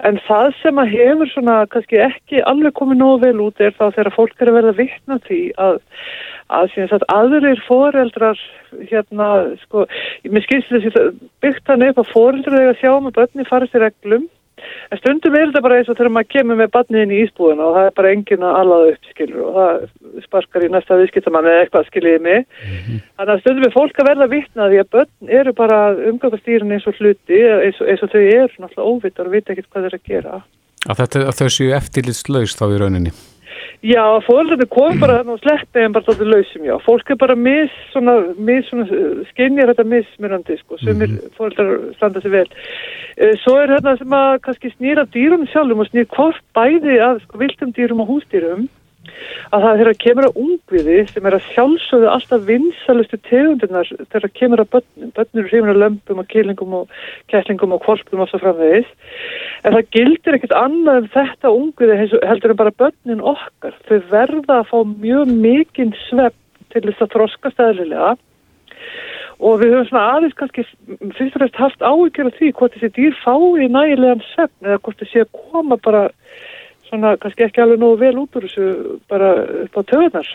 [0.07, 3.87] En það sem að hefur svona kannski ekki alveg komið nógu vel út er þá
[3.89, 5.79] þegar fólk er að verða vittna því að
[6.47, 8.39] að að aðrir foreldrar
[8.87, 9.29] hérna,
[9.65, 9.87] sko,
[10.31, 10.93] mér skilst þessi
[11.43, 14.29] byggt hann upp að foreldrar eiga að sjá um að börni farið sér reglum
[14.91, 17.77] en stundum er þetta bara eins og þegar maður kemur með barniðin í ísbúðina og
[17.77, 21.63] það er bara enginn að allaða upp skilur og það sparkar í næsta viðskiptamann eða
[21.65, 22.45] eitthvað skiljiði mig.
[23.19, 25.81] Þannig að stundum er fólk að verða vittna því að börn eru bara
[26.13, 29.71] umgangastýrin eins og hluti eins og, eins og þau eru náttúrulega óvittar og vita ekkert
[29.71, 30.43] hvað þeir að gera.
[30.87, 33.13] Að, þetta, að þau séu eftirlitslaus þá í rauninni.
[33.87, 36.75] Já, fóreldrarnir kom bara þannig og sleppi en bara þáttu lausum, já.
[36.87, 38.87] Fólk er bara mis, svona, mis, svona,
[39.31, 42.47] skinnjar þetta mismunandi, sko, sumir mm fóreldrar standa sig vel.
[43.17, 47.21] Eh, Svo er þetta sem að kannski snýra dýrum sjálfum og snýr hvort bæði að
[47.25, 48.67] sko, viltum dýrum og húsdýrum
[49.55, 54.63] að það þegar kemur að ungviði sem er að sjálfsögðu alltaf vinsalustu tegundirnar þegar kemur
[54.63, 56.95] að börnum, börnur eru hrifin að lömpum og kýlingum og
[57.33, 58.91] kætlingum og kvolpum og svo framvegis.
[59.63, 63.77] En það gildir ekkert annað en þetta ungviði heldur en bara börnin okkar.
[63.89, 66.39] Þau verða að fá mjög mikinn svepp
[66.75, 68.17] til þess að þroskast eðlilega.
[69.37, 70.63] Og við höfum svona aðeins kannski
[71.19, 75.03] fyrst og fremst haft áhyggjur af því hvort þessi dýr fái nægilegan svefn eða hvort
[75.03, 76.07] þessi að koma bara
[76.97, 79.33] svona kannski ekki alveg nógu vel út úr þessu bara
[79.67, 80.35] upp á töðunar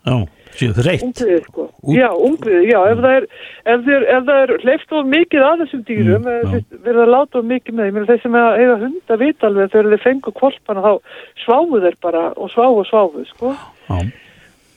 [0.00, 0.16] Já,
[0.56, 1.02] séu þið reitt.
[1.04, 1.66] Ungviðið sko.
[1.92, 3.26] Já, ungviðið, já, ef það er,
[3.72, 7.40] ef þeir, ef það er hleyft of mikið að þessum dýrum, mm, verður það láta
[7.40, 10.86] of mikið með, ég meina þeir sem eiga hunda vita alveg þegar þeir fengu kvolpana
[10.86, 10.92] þá
[11.44, 13.54] sváðu þeir bara og sváðu og sváðu, sko.
[13.90, 14.00] Já.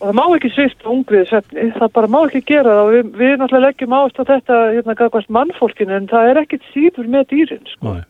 [0.03, 3.11] Og það má ekki svist ungviðið svefni, það bara má ekki gera það og við,
[3.21, 7.29] við náttúrulega leggjum ást á þetta hérna gafast mannfólkinu en það er ekkit síður með
[7.31, 7.93] dýrin, sko.
[7.95, 8.09] Nei.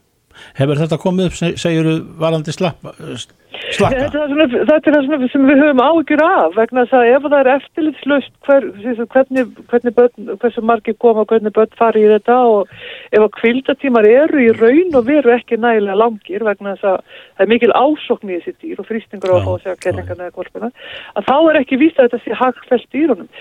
[0.59, 2.97] Hefur þetta komið upp, segir þú, varandi slakka?
[3.53, 7.49] Þetta er, svona, það sem við höfum ágjur af vegna þess að ef það er
[7.53, 8.65] eftirlitslust hver,
[9.13, 12.73] hvernig, hvernig börn, hversu margir koma, hvernig börn fari í þetta og
[13.13, 17.45] ef að kvildatímar eru í raun og veru ekki nægilega langir vegna þess að það
[17.45, 20.37] er mikil ásokn í þessi dýr og frýstingur á að fá að segja kettingarna eða
[20.39, 20.71] korfina,
[21.13, 23.31] að þá er ekki víst að þetta sé hagfælt dýrunum.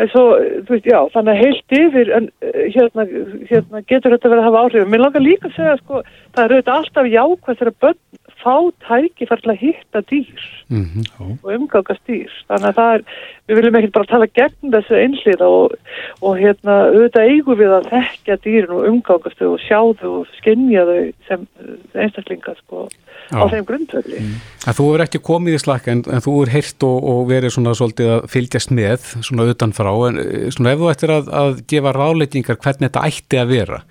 [0.00, 0.24] En svo,
[0.70, 2.28] veist, já, þannig að heilt yfir en
[2.72, 3.04] hérna,
[3.50, 4.86] hérna getur þetta verið að hafa áhrif.
[4.88, 6.00] Mér langar líka að segja, sko,
[6.34, 8.00] það er auðvitað alltaf jákvæð þegar börn
[8.40, 11.36] fá tæki fyrir að hitta dýr mm -hmm.
[11.42, 12.32] og umgangast dýr.
[12.48, 13.04] Þannig að það er,
[13.48, 15.76] við viljum ekki bara tala gegn þessu einslýða og,
[16.22, 20.26] og hérna auðvitað eigum við að þekkja dýrin og umgangast þau og sjá þau og
[20.38, 21.46] skinja þau sem
[21.94, 22.88] einstaklingar sko
[23.30, 24.36] á þeim grundvöldi mm.
[24.74, 27.74] Þú er ekki komið í slakka en, en þú er heyrt og, og verið svona
[27.76, 29.92] svolítið að fylgjast með svona utanfrá.
[30.08, 30.16] En
[30.50, 33.82] svona ef þú ættir að, að gefa ráleitingar hvernig þetta ætti að vera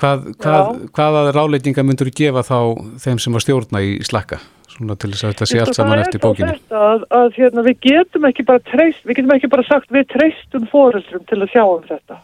[0.00, 2.58] Hvað, hvað, hvaða ráleitinga myndur þú gefa þá
[3.02, 4.38] þeim sem að stjórna í slakka?
[4.70, 8.26] Svona til þess að þetta sé allt saman eftir bókinu að, að hérna, við getum
[8.30, 11.82] ekki bara treyst, við getum ekki bara sagt við treystum fóreldrum til að sjá um
[11.88, 12.20] þetta.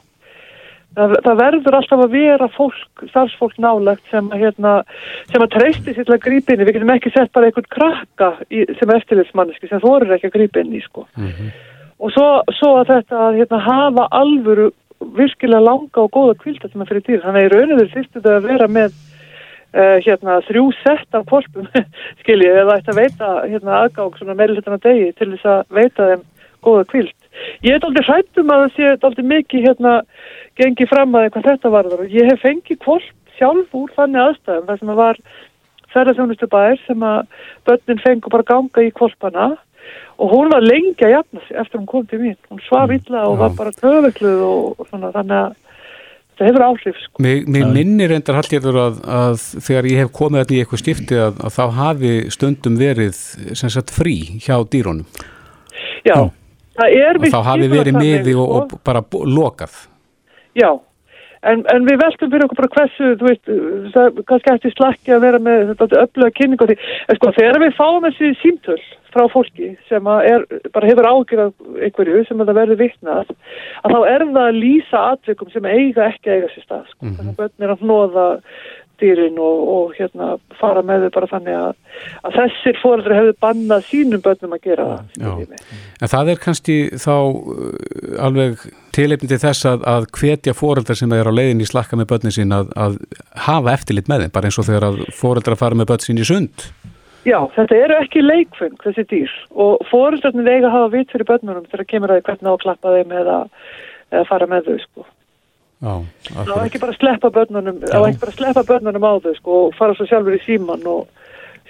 [0.96, 4.72] Það, það verður alltaf að vera fólk, starfsfólk nálagt sem að, hérna,
[5.28, 7.68] sem að treysti sér til að grípa inn í, við getum ekki sett bara einhvern
[7.76, 11.04] krakka í, sem eftirlitsmanniski sem þú eru ekki að grípa inn í sko.
[11.18, 11.52] Mm -hmm.
[12.00, 14.70] og svo, svo að þetta hérna, hafa alvöru
[15.16, 17.20] virkilega langa og góða kvilda sem að fyrir dýr.
[17.24, 21.68] Þannig að í rauninu þurftu þau að vera með uh, hérna, þrjú sett af korpum,
[22.22, 26.24] skiljið, eða ætti að veita hérna, aðgang svona meðlutana degi til þess að veita þeim
[26.66, 27.14] góða kvild.
[27.64, 29.98] Ég er aldrei hrættum að það sé aldrei mikið hérna
[30.56, 34.68] gengið fram að eitthvað þetta varður og ég hef fengið kvolp sjálf úr þannig aðstæðum
[34.70, 35.20] þar sem að var
[35.92, 37.18] ferðarþjónustu bær sem að
[37.68, 39.50] börnin fengur bara ganga í kvolpana
[40.16, 42.36] og hún var lengi að jafna sig eftir hún kom til mín.
[42.50, 45.54] Hún svaf Mm, illa og var bara töfekluð og, og svona þannig að
[46.36, 47.22] það hefur áhrif sko.
[47.24, 51.20] Mér, mér minnir endar haldjörður að, að þegar ég hef komið þetta í eitthvað skipti
[51.20, 53.20] að, að þá hafi stundum verið
[53.56, 55.06] sem sagt frí hjá dýrónum
[56.06, 56.28] Já,
[56.76, 58.78] það er og þá hafi verið miði og, sko.
[58.78, 59.02] og bara
[59.36, 59.78] lokað.
[60.56, 60.70] Já,
[61.50, 63.50] en, en við veltum fyrir okkur bara hversu, þú veist,
[63.94, 67.60] það kannski eftir slakki að vera með þetta öfluga kynning og því, en sko þegar
[67.64, 68.78] við fáum þessi símtöl
[69.16, 73.30] frá fólki sem að er, bara hefur ágjur af einhverju sem að það verður vitnað,
[73.82, 77.12] að þá er það að lýsa atvikum sem eiga ekki að eiga sér stað, sko,
[77.12, 78.26] þannig að börn er að hnóða
[79.02, 83.86] dýrin og, og hérna fara með þau bara þannig að, að þessir fóreldri hefur bannað
[83.90, 85.54] sínum börnum að gera það.
[86.00, 87.70] En það er kannski þá uh,
[88.26, 92.10] alveg tilefni til þess að, að hvetja fóreldrar sem er á leiðin í slakka með
[92.14, 93.00] börnin sín að, að
[93.46, 96.28] hafa eftirlit með þeim, bara eins og þegar að fóreldrar fara með börn sín í
[96.28, 96.68] sund.
[97.26, 101.66] Já, þetta eru ekki leikfeng þessi dýr og fóreldrarnir eiga að hafa vit fyrir börnunum
[101.72, 103.38] þegar kemur að hvernig á að klappa þeim eða,
[104.12, 105.06] eða fara með þau sko.
[105.86, 105.92] Já,
[106.42, 109.12] Það var ekki bara að sleppa börnunum, það var ekki bara að sleppa börnunum á
[109.22, 111.06] þau sko og fara svo sjálfur í síman og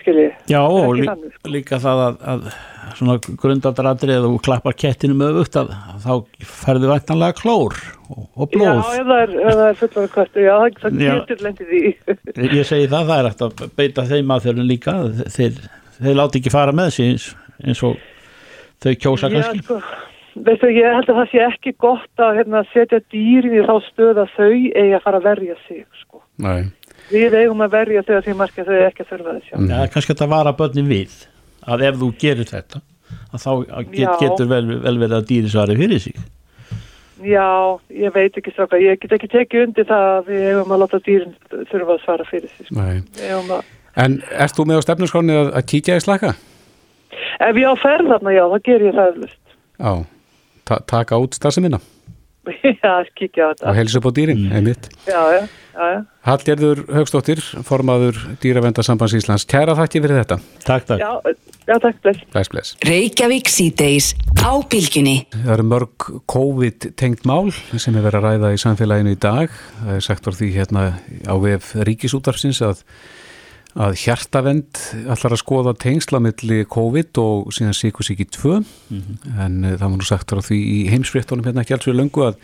[0.00, 0.31] skilji.
[0.48, 1.50] Já, og lí, þannig, sko.
[1.52, 2.48] líka það að, að
[2.96, 5.72] svona grundaldradrið og klappar kettinu með aukt að
[6.05, 6.11] þá
[6.62, 7.76] ferðu væntanlega klór
[8.07, 8.83] og, og Já, blóð.
[9.00, 11.12] ef það er, er fullari köttu, já, það, Já.
[11.18, 11.85] getur lendið í.
[12.57, 14.96] Ég segi það, það er eftir að beita þeim aðferðin líka,
[15.37, 15.59] þeir,
[15.98, 17.26] þeir láti ekki fara með sig eins,
[17.66, 17.98] eins og
[18.87, 19.64] þau kjósa Já, kannski.
[19.66, 19.81] sko,
[20.46, 24.22] veistu, ég held að það sé ekki gott að hérna, setja dýrin í þá stöð
[24.25, 26.22] að þau eigi að fara að verja sig, sko.
[26.44, 26.68] Nei.
[27.11, 29.57] Við eigum að verja þau að því margir þau ekki að þurfa þess, já.
[29.70, 31.18] Já, kannski þetta vara börnin við
[31.66, 32.83] að ef þú gerir þetta
[33.33, 33.53] að þá
[33.92, 36.18] get, getur vel, vel verið að dýri svari fyrir sig.
[37.27, 37.49] Já,
[37.96, 41.01] ég veit ekki stráka, ég get ekki tekið undir það að við eigum að láta
[41.07, 41.33] dýrin
[41.70, 42.68] þurfa að svara fyrir sig.
[42.68, 42.77] Sko.
[42.77, 43.01] Nei.
[43.16, 46.35] Við eigum að, En ert þú með á stefnarskráni að, að kíkja í slakka?
[47.40, 49.40] ef ég á ferð þarna, já, þá ger ég það eflust.
[49.77, 49.92] Já,
[50.66, 51.81] ta taka út starfseminna
[52.83, 53.64] já, kíkja á þetta.
[53.66, 54.85] og helsa upp á dýrin, einmitt.
[55.02, 55.40] Já, já,
[55.74, 55.98] já, já.
[56.29, 59.46] Hallgerður Högstóttir, formaður Dýravendarsambands Íslands.
[59.50, 60.38] Kæra þakki fyrir þetta.
[60.62, 61.02] Takk, takk.
[61.02, 61.35] Já,
[61.66, 62.22] já, takk, bless.
[62.31, 62.70] Bless, bless.
[62.87, 65.16] Reykjavík síðdeis á bylginni.
[65.35, 67.50] Það eru mörg COVID-tengt mál
[67.83, 69.59] sem er verið að ræða í samfélaginu í dag.
[69.83, 70.87] Það er sagt var því hérna
[71.26, 72.87] á vef ríkisútarfsins að,
[73.76, 78.56] að hjartavend allar að skoða tengslamilli COVID og síðan síkusíki 2
[79.44, 82.24] en uh, það var nú sagt á því í heimsfréttunum hérna ekki alls við löngu
[82.30, 82.38] að,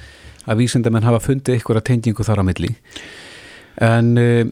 [0.45, 2.75] að vísindamenn hafa fundið ykkur að tengingu þar á milli.
[3.83, 4.43] En uh,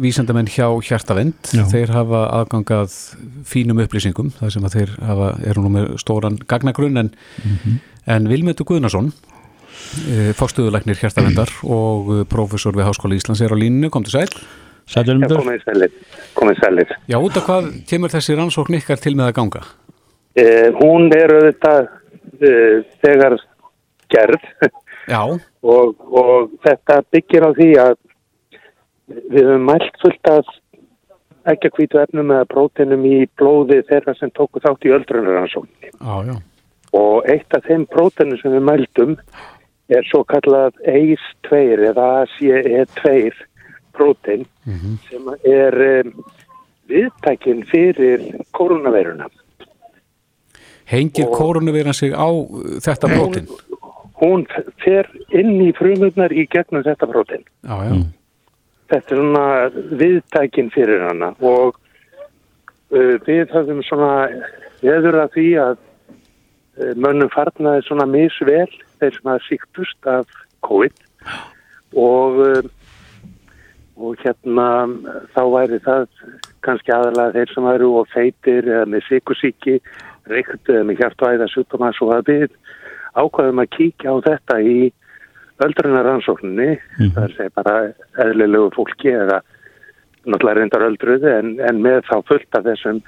[0.00, 1.66] vísindamenn hjá hjartavend Já.
[1.68, 2.94] þeir hafa aðgangað
[3.48, 7.10] fínum upplýsingum þar sem að þeir hafa, eru nú með stóran gagnagrunn en,
[8.08, 14.08] en Vilmötu Guðnason uh, fórstuðulegnir hjartavendar og prófessor við Háskóla Íslands er á línu, kom
[14.08, 14.32] til sæl
[14.88, 15.92] Um komið sælir,
[16.38, 16.92] komið sælir.
[17.10, 19.64] Já, út af hvað kemur þessi rannsókn ykkar til með að ganga?
[20.38, 21.88] Eh, hún er auðvitað
[22.40, 23.36] eh, þegar
[24.08, 24.46] gerð
[25.08, 25.20] Já,
[25.64, 27.94] og, og þetta byggir á því að
[29.32, 30.56] við höfum mælt fullt af
[31.48, 35.92] ekki að hvítu efnum eða próteinum í blóði þeirra sem tóku þátt í öldrunaransókninni.
[35.92, 36.36] já, já.
[36.96, 39.16] Og eitt af þeim próteinum sem við mæltum
[39.92, 43.32] er svo kallað ACE2 eða ACE2
[43.98, 44.46] prótein
[45.08, 46.14] sem er um,
[46.88, 48.24] viðtækin fyrir
[48.56, 49.28] koronaveiruna.
[50.88, 53.48] Hengir kórunuveiran sig á uh, þetta brotin?
[54.18, 54.46] Hún
[54.82, 57.44] fer inn í frumurnar í gegnum þetta prótein.
[57.62, 57.92] Já, já.
[58.88, 59.44] Þetta er svona
[60.00, 64.14] viðtækin fyrir hana og uh, við höfum svona
[64.80, 68.66] veður að því að uh, mönnum farnaði svona misvel
[68.98, 70.96] þeir sem að síktust af COVID
[71.94, 72.62] og, uh,
[73.98, 74.68] og hérna
[75.34, 76.06] þá væri það
[76.66, 79.76] kannski aðalega þeir sem væru og feitir eða með sikursíki,
[80.30, 82.48] reyktu eða með hjartvæða sjúkdóma svo að við
[83.18, 84.78] ákvaðum að kíkja á þetta í
[85.66, 86.74] öldrunaransókninni,
[87.16, 87.76] það er bara
[88.22, 89.40] eðlilegu fólki eða
[90.28, 93.00] náttúrulega reyndar öldruði en, en með þá fullt af þessum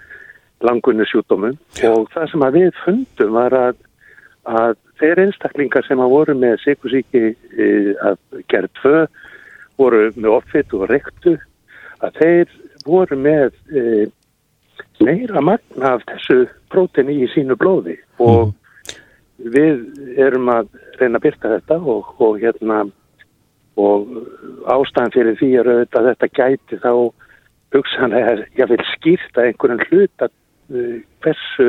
[0.66, 1.56] langunni sjúkdómum.
[1.88, 3.80] Og það sem að við fundum var að,
[4.50, 7.68] að þeir einstaklingar sem að voru með sikursíki e,
[8.02, 8.18] að
[8.52, 8.96] gerð tvö
[9.80, 11.36] voru með offit og reyktu
[12.04, 14.06] að þeir voru með e,
[15.04, 17.96] meira magna af þessu próteni í sínu blóði.
[18.20, 18.54] Og
[19.40, 19.84] við
[20.20, 22.82] erum að reyna að byrta þetta og, og hérna
[23.80, 24.08] og
[24.68, 26.92] ástæðan fyrir því er auðvitað að þetta gæti þá
[27.74, 31.68] hugsanlega ég vil skýrta einhverjum hluta uh, hversu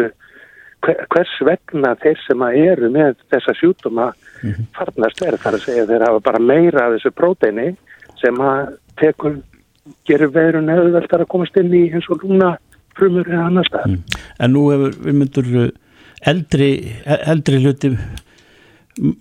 [0.81, 4.09] hver, hvers vegna þeir sem að eru með þessa sjútuma
[4.75, 5.37] farnast er.
[5.37, 7.67] Þar að segja þeir hafa bara meira af þessu próteini
[8.21, 9.39] sem að tekur
[10.07, 12.55] gerir veirun eðveldar að komast inn í eins og lúna
[12.97, 13.95] frumur eða annar stað.
[14.39, 15.53] En nú hefur við myndur
[16.27, 16.71] eldri,
[17.05, 17.95] eldri hluti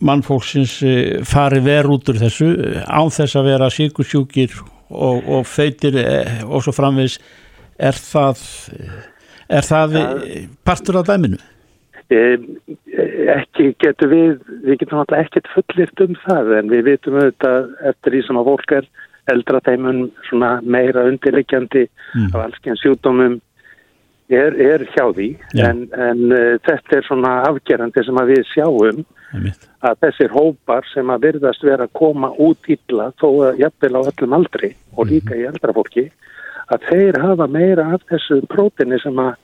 [0.04, 4.56] mannfólksins eh, farið verð út úr þessu eh, án þess að vera síkursjúkir
[4.90, 7.20] og, og feitir eh, og svo framvegs
[7.78, 8.42] er það
[9.50, 11.38] er það eh, partur af dæminu?
[12.10, 12.40] Eh,
[13.36, 14.32] ekki getur við,
[14.66, 18.48] við getum alltaf ekkert fullirt um það en við vitum auðvitað eftir því sem að
[18.48, 18.88] fólk er
[19.30, 22.32] eldra þeimun svona meira undirleikjandi Mm.
[22.34, 23.36] af allsken sjúkdómum
[24.26, 25.68] er, er hjá því Já.
[25.68, 29.04] en, en uh, þetta er svona afgerandi sem að við sjáum
[29.86, 34.00] að þessir hópar sem að virðast vera að koma út illa þó að jafnvel á
[34.10, 36.08] öllum aldri og líka í eldra fólki
[36.74, 39.36] að þeir hafa meira af þessu prótini sem að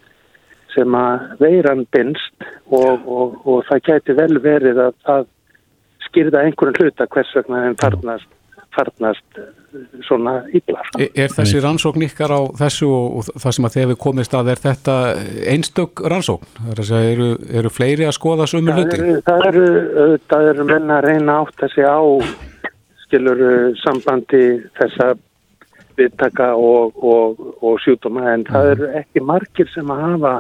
[0.77, 5.29] sem að veiran binst og, og, og það gæti vel verið að það
[6.07, 8.33] skýrða einhverjum hluta hvers vegna þeim farnast,
[8.77, 9.41] farnast
[10.07, 10.81] svona illa.
[10.87, 11.03] sko.
[11.03, 14.37] Er, er þessi rannsókn ykkar á þessu og, og það sem að þegar við komist
[14.39, 14.97] að er þetta
[15.53, 16.51] einstök rannsókn?
[16.61, 17.29] Það er að segja, eru,
[17.61, 19.21] eru fleiri að skoða sömu Það hluti?
[19.27, 19.67] það eru,
[20.31, 22.05] það eru menn að reyna átt að segja á
[23.07, 23.43] skilur
[23.85, 24.45] sambandi
[24.79, 25.15] þessa
[25.97, 30.35] viðtaka og, og, og sjútuma en það eru ekki margir sem að hafa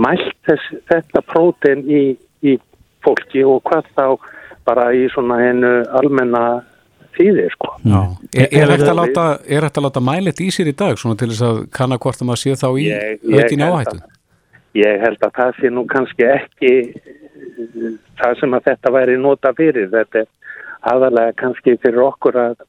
[0.00, 2.02] mælt þess, þetta prótein í,
[2.46, 2.56] í
[3.04, 4.06] fólki og hvað þá
[4.68, 6.42] bara í svona hennu almenna
[7.18, 7.72] tíði sko.
[7.82, 8.00] Já.
[8.36, 11.30] Er, er, hægt að láta, hægt að láta mælit í sér í dag svona til
[11.32, 12.88] þess að kanna hvort að maður sé þá í
[13.34, 14.00] held áhættu?
[14.78, 16.72] Ég held að það sé nú kannski ekki
[18.18, 19.88] það sem að þetta væri nota fyrir.
[19.92, 20.28] Þetta er
[20.92, 22.60] aðalega kannski fyrir okkur að,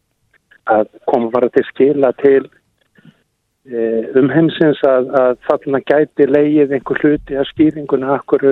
[0.71, 2.47] að koma bara til skila til
[4.19, 8.45] um heimsins að, að þarna gæti leið einhver hluti að skýringuna akkur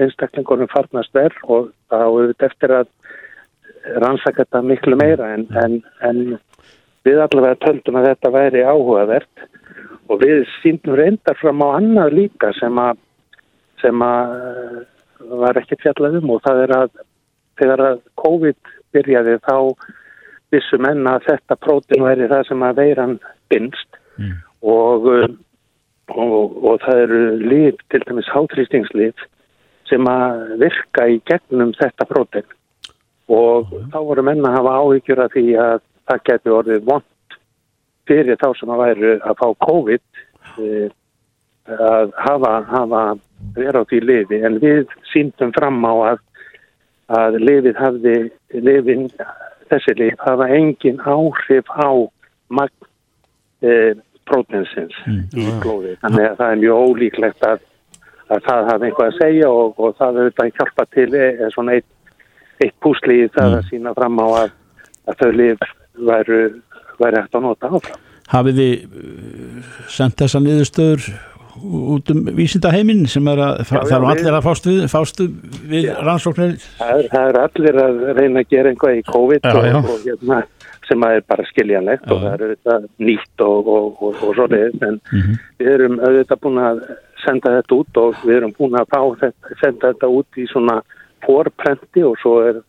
[0.00, 2.88] einstaklingunum farnast verð og þá auðvitað eftir að
[4.02, 6.22] rannsaka þetta miklu meira en, en, en
[7.06, 9.44] við allavega töldum að þetta væri áhugavert
[10.10, 13.02] og við síndum reyndar fram á annað líka sem að
[13.82, 14.80] sem að eh,
[15.42, 16.90] var ekki fjallað um og það er að
[17.60, 19.56] þegar að COVID byrjaði þá
[20.54, 23.16] vissu menna að þetta prótin væri það sem að veiran
[23.52, 24.00] binst
[24.66, 25.38] og, um,
[26.10, 29.26] og, og það eru líf, til dæmis háþrýstingslif
[29.86, 32.46] sem að virka í gegnum þetta prótin
[33.30, 37.38] og þá voru menna að hafa áhyggjur af því að það geti orðið vond
[38.06, 40.04] fyrir þá sem að væru að fá COVID
[40.62, 40.88] uh,
[41.66, 43.02] að hafa, hafa
[43.56, 46.20] vera á því lifi en við síndum fram á að,
[47.18, 48.16] að lifið hafði
[48.54, 49.08] lifin,
[49.70, 51.90] þessi lif hafa engin áhrif á
[52.54, 52.90] magn
[53.66, 53.94] uh,
[54.28, 55.22] prótinsins mm.
[55.34, 57.66] í blóði þannig að það er mjög ólíklegt að,
[58.28, 61.76] að það hafi einhvað að segja og, og það verður að hjálpa til er svona
[61.78, 62.18] eitt,
[62.64, 63.60] eitt púsli í það mm.
[63.60, 64.50] að sína fram á að,
[65.06, 65.70] að þau lif
[66.10, 66.42] væru,
[67.00, 69.02] væri hægt að nota áfram Hafið þið
[69.94, 71.04] sendt þessa niðurstöður
[71.64, 75.26] út um vísindaheimin sem er að það er allir að fástu við, fástu
[75.70, 79.54] við rannsóknir það er, það er allir að reyna að gera einhvað í COVID já,
[79.54, 79.78] og, já.
[79.80, 80.40] og hérna,
[80.88, 84.82] sem að er bara skiljanlegt og það er auðvitað nýtt og, og, og svo leiðist
[84.82, 85.40] en mm -hmm.
[85.58, 86.80] við erum auðvitað búin að
[87.24, 90.76] senda þetta út og við erum búin að þetta, senda þetta út í svona
[91.26, 92.62] forprenti og svo er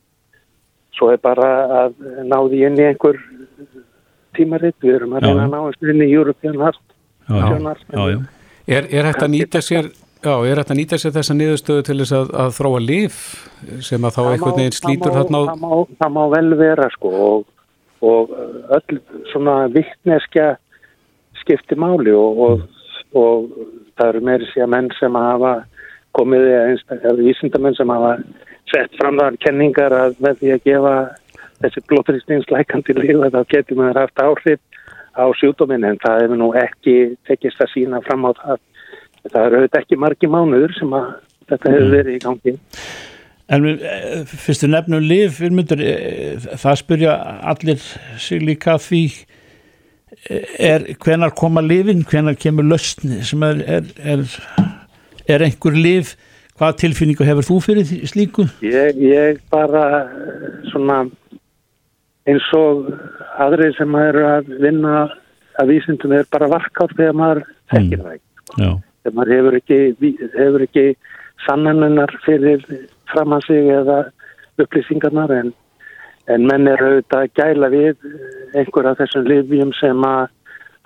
[0.98, 1.50] svo er bara
[1.84, 1.94] að
[2.26, 3.20] náði inn í einhver
[4.38, 6.84] tímaritt, við erum að reyna að ná inn í European Heart
[8.68, 11.98] Er, er hægt að nýta sér Já, er þetta að nýta sér þessa niðurstöðu til
[12.02, 13.20] þess að, að þróa líf
[13.86, 15.78] sem að þá einhvern veginn slítur þarna á...
[16.02, 17.46] Það má vel vera sko og,
[18.06, 18.34] og
[18.78, 19.00] öll
[19.32, 20.56] svona vittneskja
[21.42, 22.62] skipti máli og, og,
[23.18, 23.48] og
[23.98, 25.54] það eru meiri síðan menn sem hafa
[26.18, 26.50] komið
[26.98, 28.18] eða vísindamenn sem hafa
[28.72, 30.96] sett fram þar kenningar að með því að gefa
[31.62, 34.62] þessi blóðrýstingslækandi líf að það getur maður haft áhrif
[35.18, 36.96] á sjúdóminn en það hefur nú ekki
[37.30, 38.60] tekist að sína fram á það.
[39.28, 41.08] Það eru auðvitað ekki margi mánuður sem að
[41.50, 41.96] þetta hefur mm.
[41.96, 42.54] verið í gangi.
[43.48, 47.14] En eh, fyrstu nefnum lif, myndur, eh, það spyrja
[47.48, 47.84] allir
[48.20, 49.04] sig líka því
[50.28, 54.26] eh, er hvenar koma lifin, hvenar kemur löstni sem er, er, er,
[55.32, 56.18] er einhver lif,
[56.60, 58.50] hvað tilfinningu hefur þú fyrir slíku?
[58.66, 59.86] Ég, ég bara
[60.74, 61.06] svona
[62.28, 62.92] eins og
[63.40, 64.98] aðrið sem maður er að vinna
[65.58, 68.76] að vísindum er bara varkátt þegar maður þekkir það ekki.
[69.08, 69.82] Þegar maður hefur ekki,
[70.36, 70.86] hefur ekki
[71.46, 72.68] sannanunnar fyrir
[73.12, 74.00] fram að sig eða
[74.62, 75.54] upplýsingarnar en,
[76.34, 78.08] en menn er auðvitað að gæla við
[78.58, 80.28] einhver af þessum livjum sem að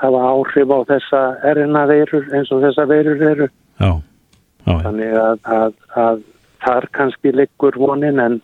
[0.02, 3.50] hafa áhrif á þessa erina veirur eins og þessa veirur eru.
[3.82, 3.92] Já.
[4.62, 4.74] Já.
[4.86, 6.24] Þannig að, að, að
[6.62, 8.42] þar kannski liggur vonin en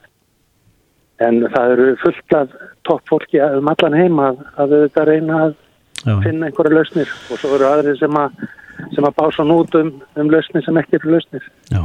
[1.23, 2.53] en það eru fullt af
[2.87, 5.55] toppfólki um allan heima að þetta reyna að
[6.05, 6.13] Já.
[6.23, 8.35] finna einhverja lausnir og svo eru aðri sem að,
[8.93, 11.81] sem að bása nút um, um lausnir sem ekki eru lausnir Já,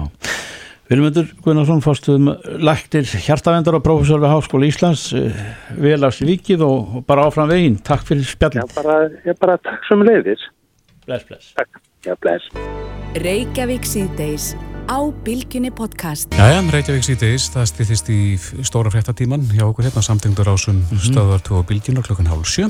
[0.93, 2.27] Vilmundur Gunnarsson fórstuðum
[2.61, 5.39] læktir hjartavendar og prófessor við Háskóla Íslands eh,
[5.81, 7.79] velast vikið og bara áfram veginn.
[7.81, 10.45] Takk fyrir spjallin Já, bara, ég bara takk sem leiðis
[11.07, 11.55] Bless, bless.
[11.57, 12.45] Takk, já, bless.
[13.25, 14.53] Reykjavík síðdeis
[14.87, 16.29] á Bilginni podcast.
[16.37, 18.21] Jæja, Reykjavík síðdeis, það stýttist í
[18.61, 21.09] stóra fréttatíman hjá okkur hérna samtengdur ásum mm -hmm.
[21.09, 22.69] stöðvartu á Bilginna klokkan hálf sjö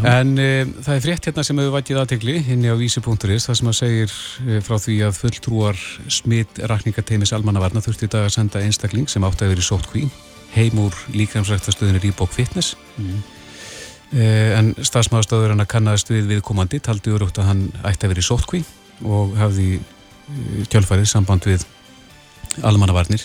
[0.00, 3.70] en e, það er frétt hérna sem hefur vætið aðtegli inni á vísi.is það sem
[3.70, 4.14] að segir
[4.46, 9.24] e, frá því að fulltrúar smitt rakningateimis almannavarna þurfti í dag að senda einstakling sem
[9.28, 10.04] átti að vera í sótkví
[10.56, 13.20] heim úr líkræmsræktastöðinu Rýbók Fitness mm.
[14.16, 18.24] e, en stafsmáðstöður hann að kannast við viðkomandi taldi úr að hann ætti að vera
[18.24, 18.64] í sótkví
[19.02, 19.68] og hafði
[20.72, 21.64] kjálfarið samband við
[22.62, 23.24] almannavarnir.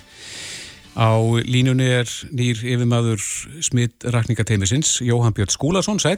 [0.98, 1.14] Á
[1.46, 3.22] línunni er nýr yfirmaður
[3.62, 6.18] smitt rakningateimisins, Jóhann Björn Skúlason, sæl.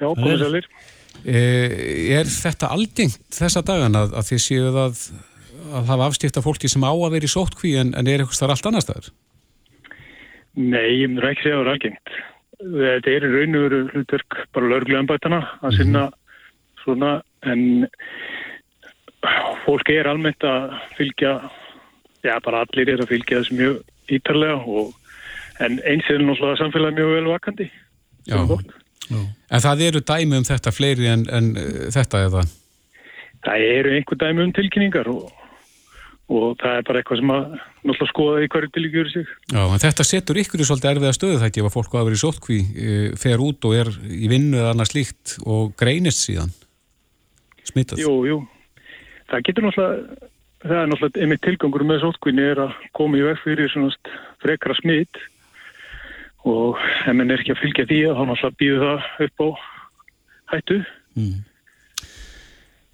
[0.00, 0.68] Já, komið sælir.
[1.30, 5.02] Er þetta algengt þessa dagan að, að þið séuð að,
[5.70, 8.70] að hafa afstifta fólki sem á að vera í sótkví en, en er eitthvað allt
[8.70, 9.10] annar staðar?
[10.60, 12.16] Nei, ég myndur ekki segja að það er algengt.
[12.60, 16.16] Þetta er í raun og veru hlutverk bara löglu anbætana að sinna mm
[16.84, 17.86] svona en
[19.66, 21.34] fólk er almennt að fylgja,
[22.24, 24.94] já bara allir er að fylgja þessu mjög ítarlega og,
[25.60, 27.68] en eins er náttúrulega samfélagi mjög vel vakandi.
[28.28, 28.40] Já,
[29.10, 29.20] já.
[29.50, 31.52] En það eru dæmi um þetta fleiri en, en
[31.90, 32.46] þetta eða?
[33.44, 35.26] Það eru einhver dæmi um tilkynningar og,
[36.30, 39.34] og það er bara eitthvað sem að náttúrulega skoða í hverju tilkynningur sig.
[39.50, 42.00] Já, en þetta setur ykkur í svolítið erfiða stöðu það ekki ef að fólk á
[42.00, 45.76] að vera í sótkví, e, fer út og er í vinnu eða annað slíkt og
[45.80, 46.54] greinist síðan
[47.70, 48.04] smittað.
[48.04, 48.40] Jú, jú
[49.30, 50.30] það getur náttúrulega,
[50.64, 54.76] það er náttúrulega einmitt tilgangur með sótkvinni er að koma í veg fyrir svona frekra
[54.80, 55.20] smitt
[56.48, 59.48] og ef mann er ekki að fylgja því þá náttúrulega býður það upp á
[60.54, 60.78] hættu.
[61.18, 61.38] Mm.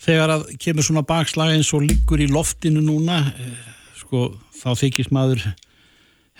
[0.06, 5.14] Þegar að kemur svona bakslag eins og líkur í loftinu núna, eh, sko þá þykist
[5.14, 5.44] maður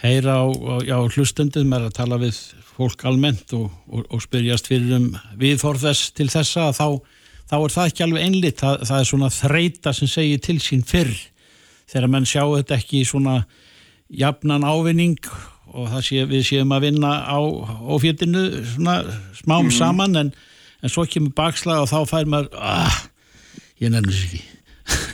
[0.03, 2.37] heyra á, á, á hlustendum er að tala við
[2.77, 5.07] fólk almennt og, og, og spyrjast fyrir um
[5.41, 7.01] viðforðess til þessa þá
[7.47, 10.85] þá er það ekki alveg einlitt, það, það er svona þreita sem segir til sín
[10.87, 11.15] fyrr
[11.87, 13.37] þegar mann sjá þetta ekki svona
[14.13, 15.56] jafnan ávinning og
[15.91, 17.39] það sé, við séum að vinna á
[17.97, 18.97] ofjöldinu svona
[19.37, 19.79] smám mm -hmm.
[19.79, 20.33] saman en,
[20.83, 22.97] en svo kemur bakslag og þá fær maður ah,
[23.81, 24.43] ég nefnir sér ekki.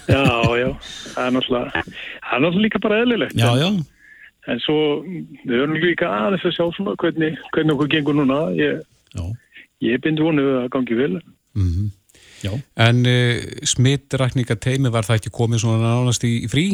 [0.09, 0.23] Já,
[0.63, 0.71] já,
[1.15, 3.69] það er náttúrulega það er náttúrulega líka bara eðlilegt Já, en, já,
[4.53, 4.79] en svo,
[5.47, 8.39] við höfum líka aðeins að sjá svona hvernig, hvernig okkur gengur núna.
[8.59, 8.83] Ég,
[9.15, 9.25] já,
[9.81, 11.21] ég bind vonuð að gangi vel.
[11.55, 11.91] Mm
[12.43, 12.53] já.
[12.75, 16.67] En uh, smittrakningateimi var það ekki komið svona nánast í, í frí?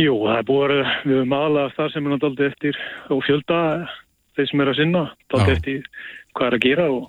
[0.00, 2.82] Jú, það er búið að við höfum sem er náttúrulega eftir
[3.12, 3.60] og fjölda
[4.36, 5.88] þeir sem er að sinna náttúrulega eftir
[6.32, 7.08] hvað er að gera og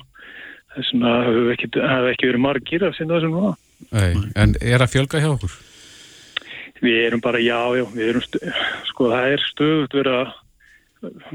[0.76, 3.54] þess vegna hefur ekki, hef ekki verið margir að sinna þessum núna
[3.92, 5.56] Nei, en er að fjölga hjá okkur?
[6.82, 8.26] Við erum bara, já, já, við erum,
[8.90, 10.36] sko, það er stöðut verið að,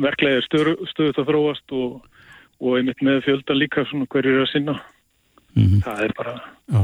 [0.02, 2.20] verklega er stöð, stöðut að þróast og,
[2.62, 4.76] og einmitt með fjölda líka svona hverju er að sinna.
[5.56, 5.82] Mhm.
[5.86, 6.34] Það er bara,
[6.66, 6.80] Já.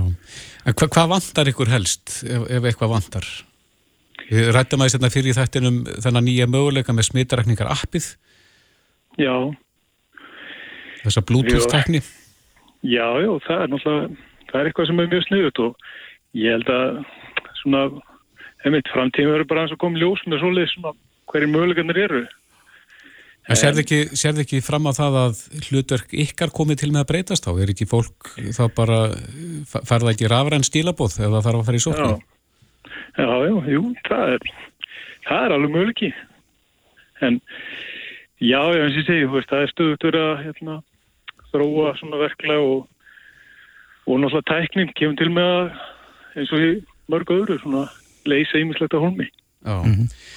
[0.63, 3.27] En hva, hvað vantar ykkur helst ef, ef eitthvað vantar?
[4.33, 8.07] Við rættum aðeins hérna fyrir þættinum þennan nýja möguleika með smittarakningar appið,
[9.21, 9.35] já,
[11.03, 12.01] þessa Bluetooth-tækni.
[12.83, 15.89] já, já, það er náttúrulega, það er eitthvað sem er mjög sniðut og
[16.41, 17.03] ég held að
[17.61, 17.83] svona,
[18.65, 20.95] einmitt, framtíðin verður bara eins og komið ljós með svoleið svona
[21.33, 22.23] hverju möguleikarnir eru.
[23.51, 27.09] En sérði ekki, sérði ekki fram á það að hlutverk ykkar komið til með að
[27.11, 27.53] breytast þá?
[27.59, 28.99] Er ekki fólk þá bara,
[29.73, 32.21] farða ekki rafræn stílabóð eða þarf að fara í Já, sóknu?
[33.19, 34.47] Já, já, jú, það er,
[35.29, 36.13] það er alveg möguleiki.
[37.23, 37.41] En
[38.43, 40.79] já, já, eins og ég segi, þú veist, það er stöðut verið að hérna,
[41.53, 42.89] þróa svona verklega og,
[44.09, 45.81] og náttúrulega tæknin kemur til með að,
[46.41, 46.73] eins og í
[47.13, 47.87] mörg öðru, svona
[48.29, 49.29] leysa ímislegt á holmi
[49.63, 49.87] Já, og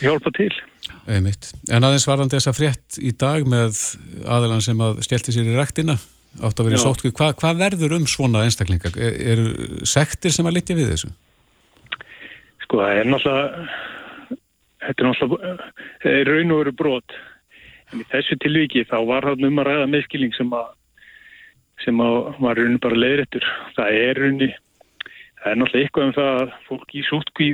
[0.04, 0.52] hjálpa til.
[1.10, 1.50] einmitt.
[1.74, 3.80] En aðeins varðandi þessa frétt í dag með
[4.30, 5.96] aðelan sem að stelti sér í rektina,
[6.44, 8.94] átt að vera sótkví, Hva, hvað verður um svona einstaklingar?
[9.00, 11.10] Er, eru sektir sem að litja við þessu?
[12.66, 13.66] Sko, það er náttúrulega,
[14.82, 17.18] þetta er náttúrulega, það er raun og veru brot.
[17.94, 20.72] En í þessu tilviki þá var það um að ræða meðskilning sem að,
[21.84, 23.46] sem að var raun bara leiðrættur.
[23.78, 24.50] Það er raunni,
[25.44, 27.50] það er náttúrulega eitthvað um það að fólk í sótkví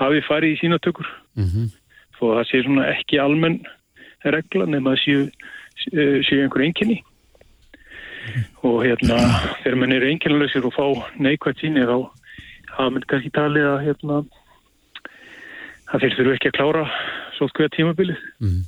[0.00, 1.14] hafi farið í sínatökur.
[1.38, 1.72] Mm -hmm.
[2.18, 3.60] Þó að það sé svona ekki almenn
[4.34, 5.22] regla nema að séu,
[6.26, 7.02] séu einhver einkenni.
[8.64, 9.18] Og hérna,
[9.62, 10.86] þegar mann er einkennilegsir og fá
[11.20, 12.10] neikvægt síni þá
[12.74, 14.22] hafa mann kannski talið að hérna,
[15.92, 16.84] að þeir þurfu ekki að klára
[17.34, 18.24] svolítið tímabilið.
[18.42, 18.58] Mm.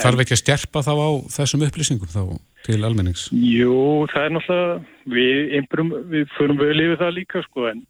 [0.00, 2.22] Þarf ekki að stjerpa þá á þessum upplýsingum þá
[2.66, 3.28] til almennings?
[3.32, 4.80] Jú, það er náttúrulega,
[5.14, 7.84] við, einbrum, við förum vel yfir það líka sko en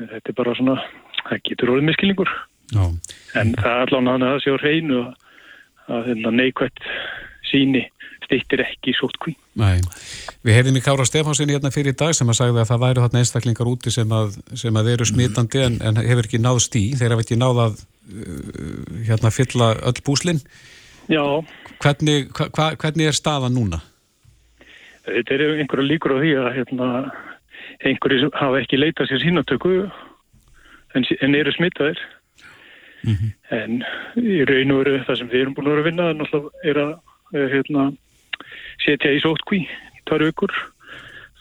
[0.00, 0.78] þetta er bara svona,
[1.22, 2.32] það getur orðið miskilingur.
[2.72, 2.84] Já.
[3.38, 5.10] En það er allavega að það sé á hreinu að,
[5.92, 6.86] að hérna, neikvægt
[7.50, 7.84] síni
[8.26, 9.34] stýttir ekki sótkví.
[9.60, 9.80] Nei,
[10.46, 13.04] við hefðum í Kára Stefánsinni hérna fyrir í dag sem að sagði að það væru
[13.06, 16.84] þarna einstaklingar úti sem að, sem að eru smitandi en, en hefur ekki náðst í,
[16.98, 20.42] þeir hafa ekki náð að uh, hérna fylla öll búslinn.
[21.10, 21.24] Já,
[21.82, 23.82] Hvernig, hva, hva, hvernig er staðan núna?
[25.06, 26.88] þetta eru einhverja líkur á því að hérna,
[27.88, 32.00] einhverju hafa ekki leitað sér sínatöku en, en eru smittaðir.
[33.50, 33.80] En
[34.20, 36.92] í raun og veru það sem við erum búin að vera að vinna er að
[37.56, 37.86] hérna,
[38.84, 40.52] setja í sótkví í tvær vikur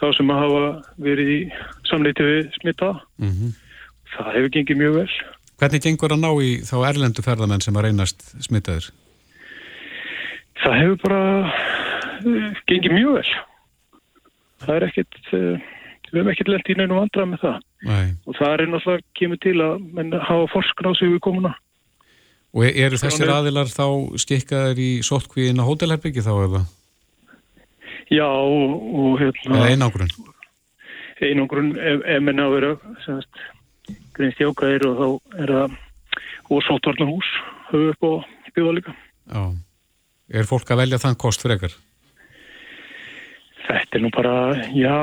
[0.01, 0.63] þá sem að hafa
[1.05, 1.41] verið í
[1.89, 2.95] samleiti við smitta.
[3.21, 3.53] Mm -hmm.
[4.15, 5.11] Það hefur gengið mjög vel.
[5.61, 8.89] Hvernig gengur að ná í þá erlendu ferðamenn sem að reynast smittaðir?
[10.61, 11.21] Það hefur bara
[12.25, 13.33] uh, gengið mjög vel.
[14.61, 15.57] Það er ekkit, uh,
[16.09, 17.59] við hefum ekkit lent í neinu vandrað með það.
[17.85, 18.07] Nei.
[18.25, 21.53] Og það er náttúrulega kemur til að menn hafa forskn á sig við komuna.
[22.51, 23.85] Og e- eru þessir aðilar þá
[24.19, 26.65] skikkaðir í sótkvíin á hótelherbyggi þá eða,
[28.11, 30.09] Já, og, og hérna, einangrun?
[31.21, 32.71] einangrun ef, ef menn að vera
[33.05, 33.43] semast,
[34.17, 35.77] greinst jákaðir og þá er það
[36.51, 37.29] og sótvarnarhús
[37.69, 38.11] höfum upp á
[38.57, 38.95] bjóða líka.
[39.31, 39.43] Já.
[40.31, 41.71] Er fólk að velja þann kost frekar?
[43.67, 44.33] Þetta er nú bara,
[44.75, 44.97] já,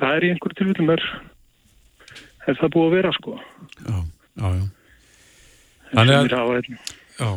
[0.00, 1.04] það er í einhverju tilfellum er,
[2.48, 3.36] er það búið að vera sko.
[3.82, 3.96] Já,
[4.40, 4.66] já, já.
[5.92, 6.78] Þannig að- hérna,
[7.20, 7.28] Já.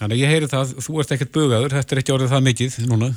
[0.00, 2.76] Þannig að ég heyri það, þú ert ekkert bugaður, þetta er ekki orðið það mikið
[2.88, 3.08] núna.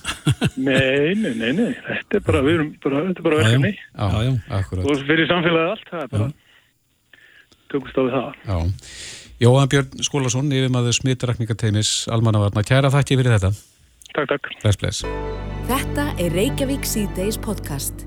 [0.60, 3.72] Nei, nei, nei, nei, þetta er bara, við erum bara, þetta er bara verkefni.
[3.80, 4.90] Já, já, akkurat.
[4.92, 6.30] Og fyrir samfélagið allt, það er bara,
[7.72, 8.40] tökumst á við það.
[8.52, 8.58] Já.
[9.44, 12.64] Jóhann Björn Skólason, yfirmaður smitrakningateimis Almannavarna.
[12.68, 13.54] Kæra þakki fyrir þetta.
[14.14, 14.56] Takk, takk.
[14.62, 15.06] Bless, bless.
[15.72, 18.06] Þetta er Reykjavík C-Days podcast.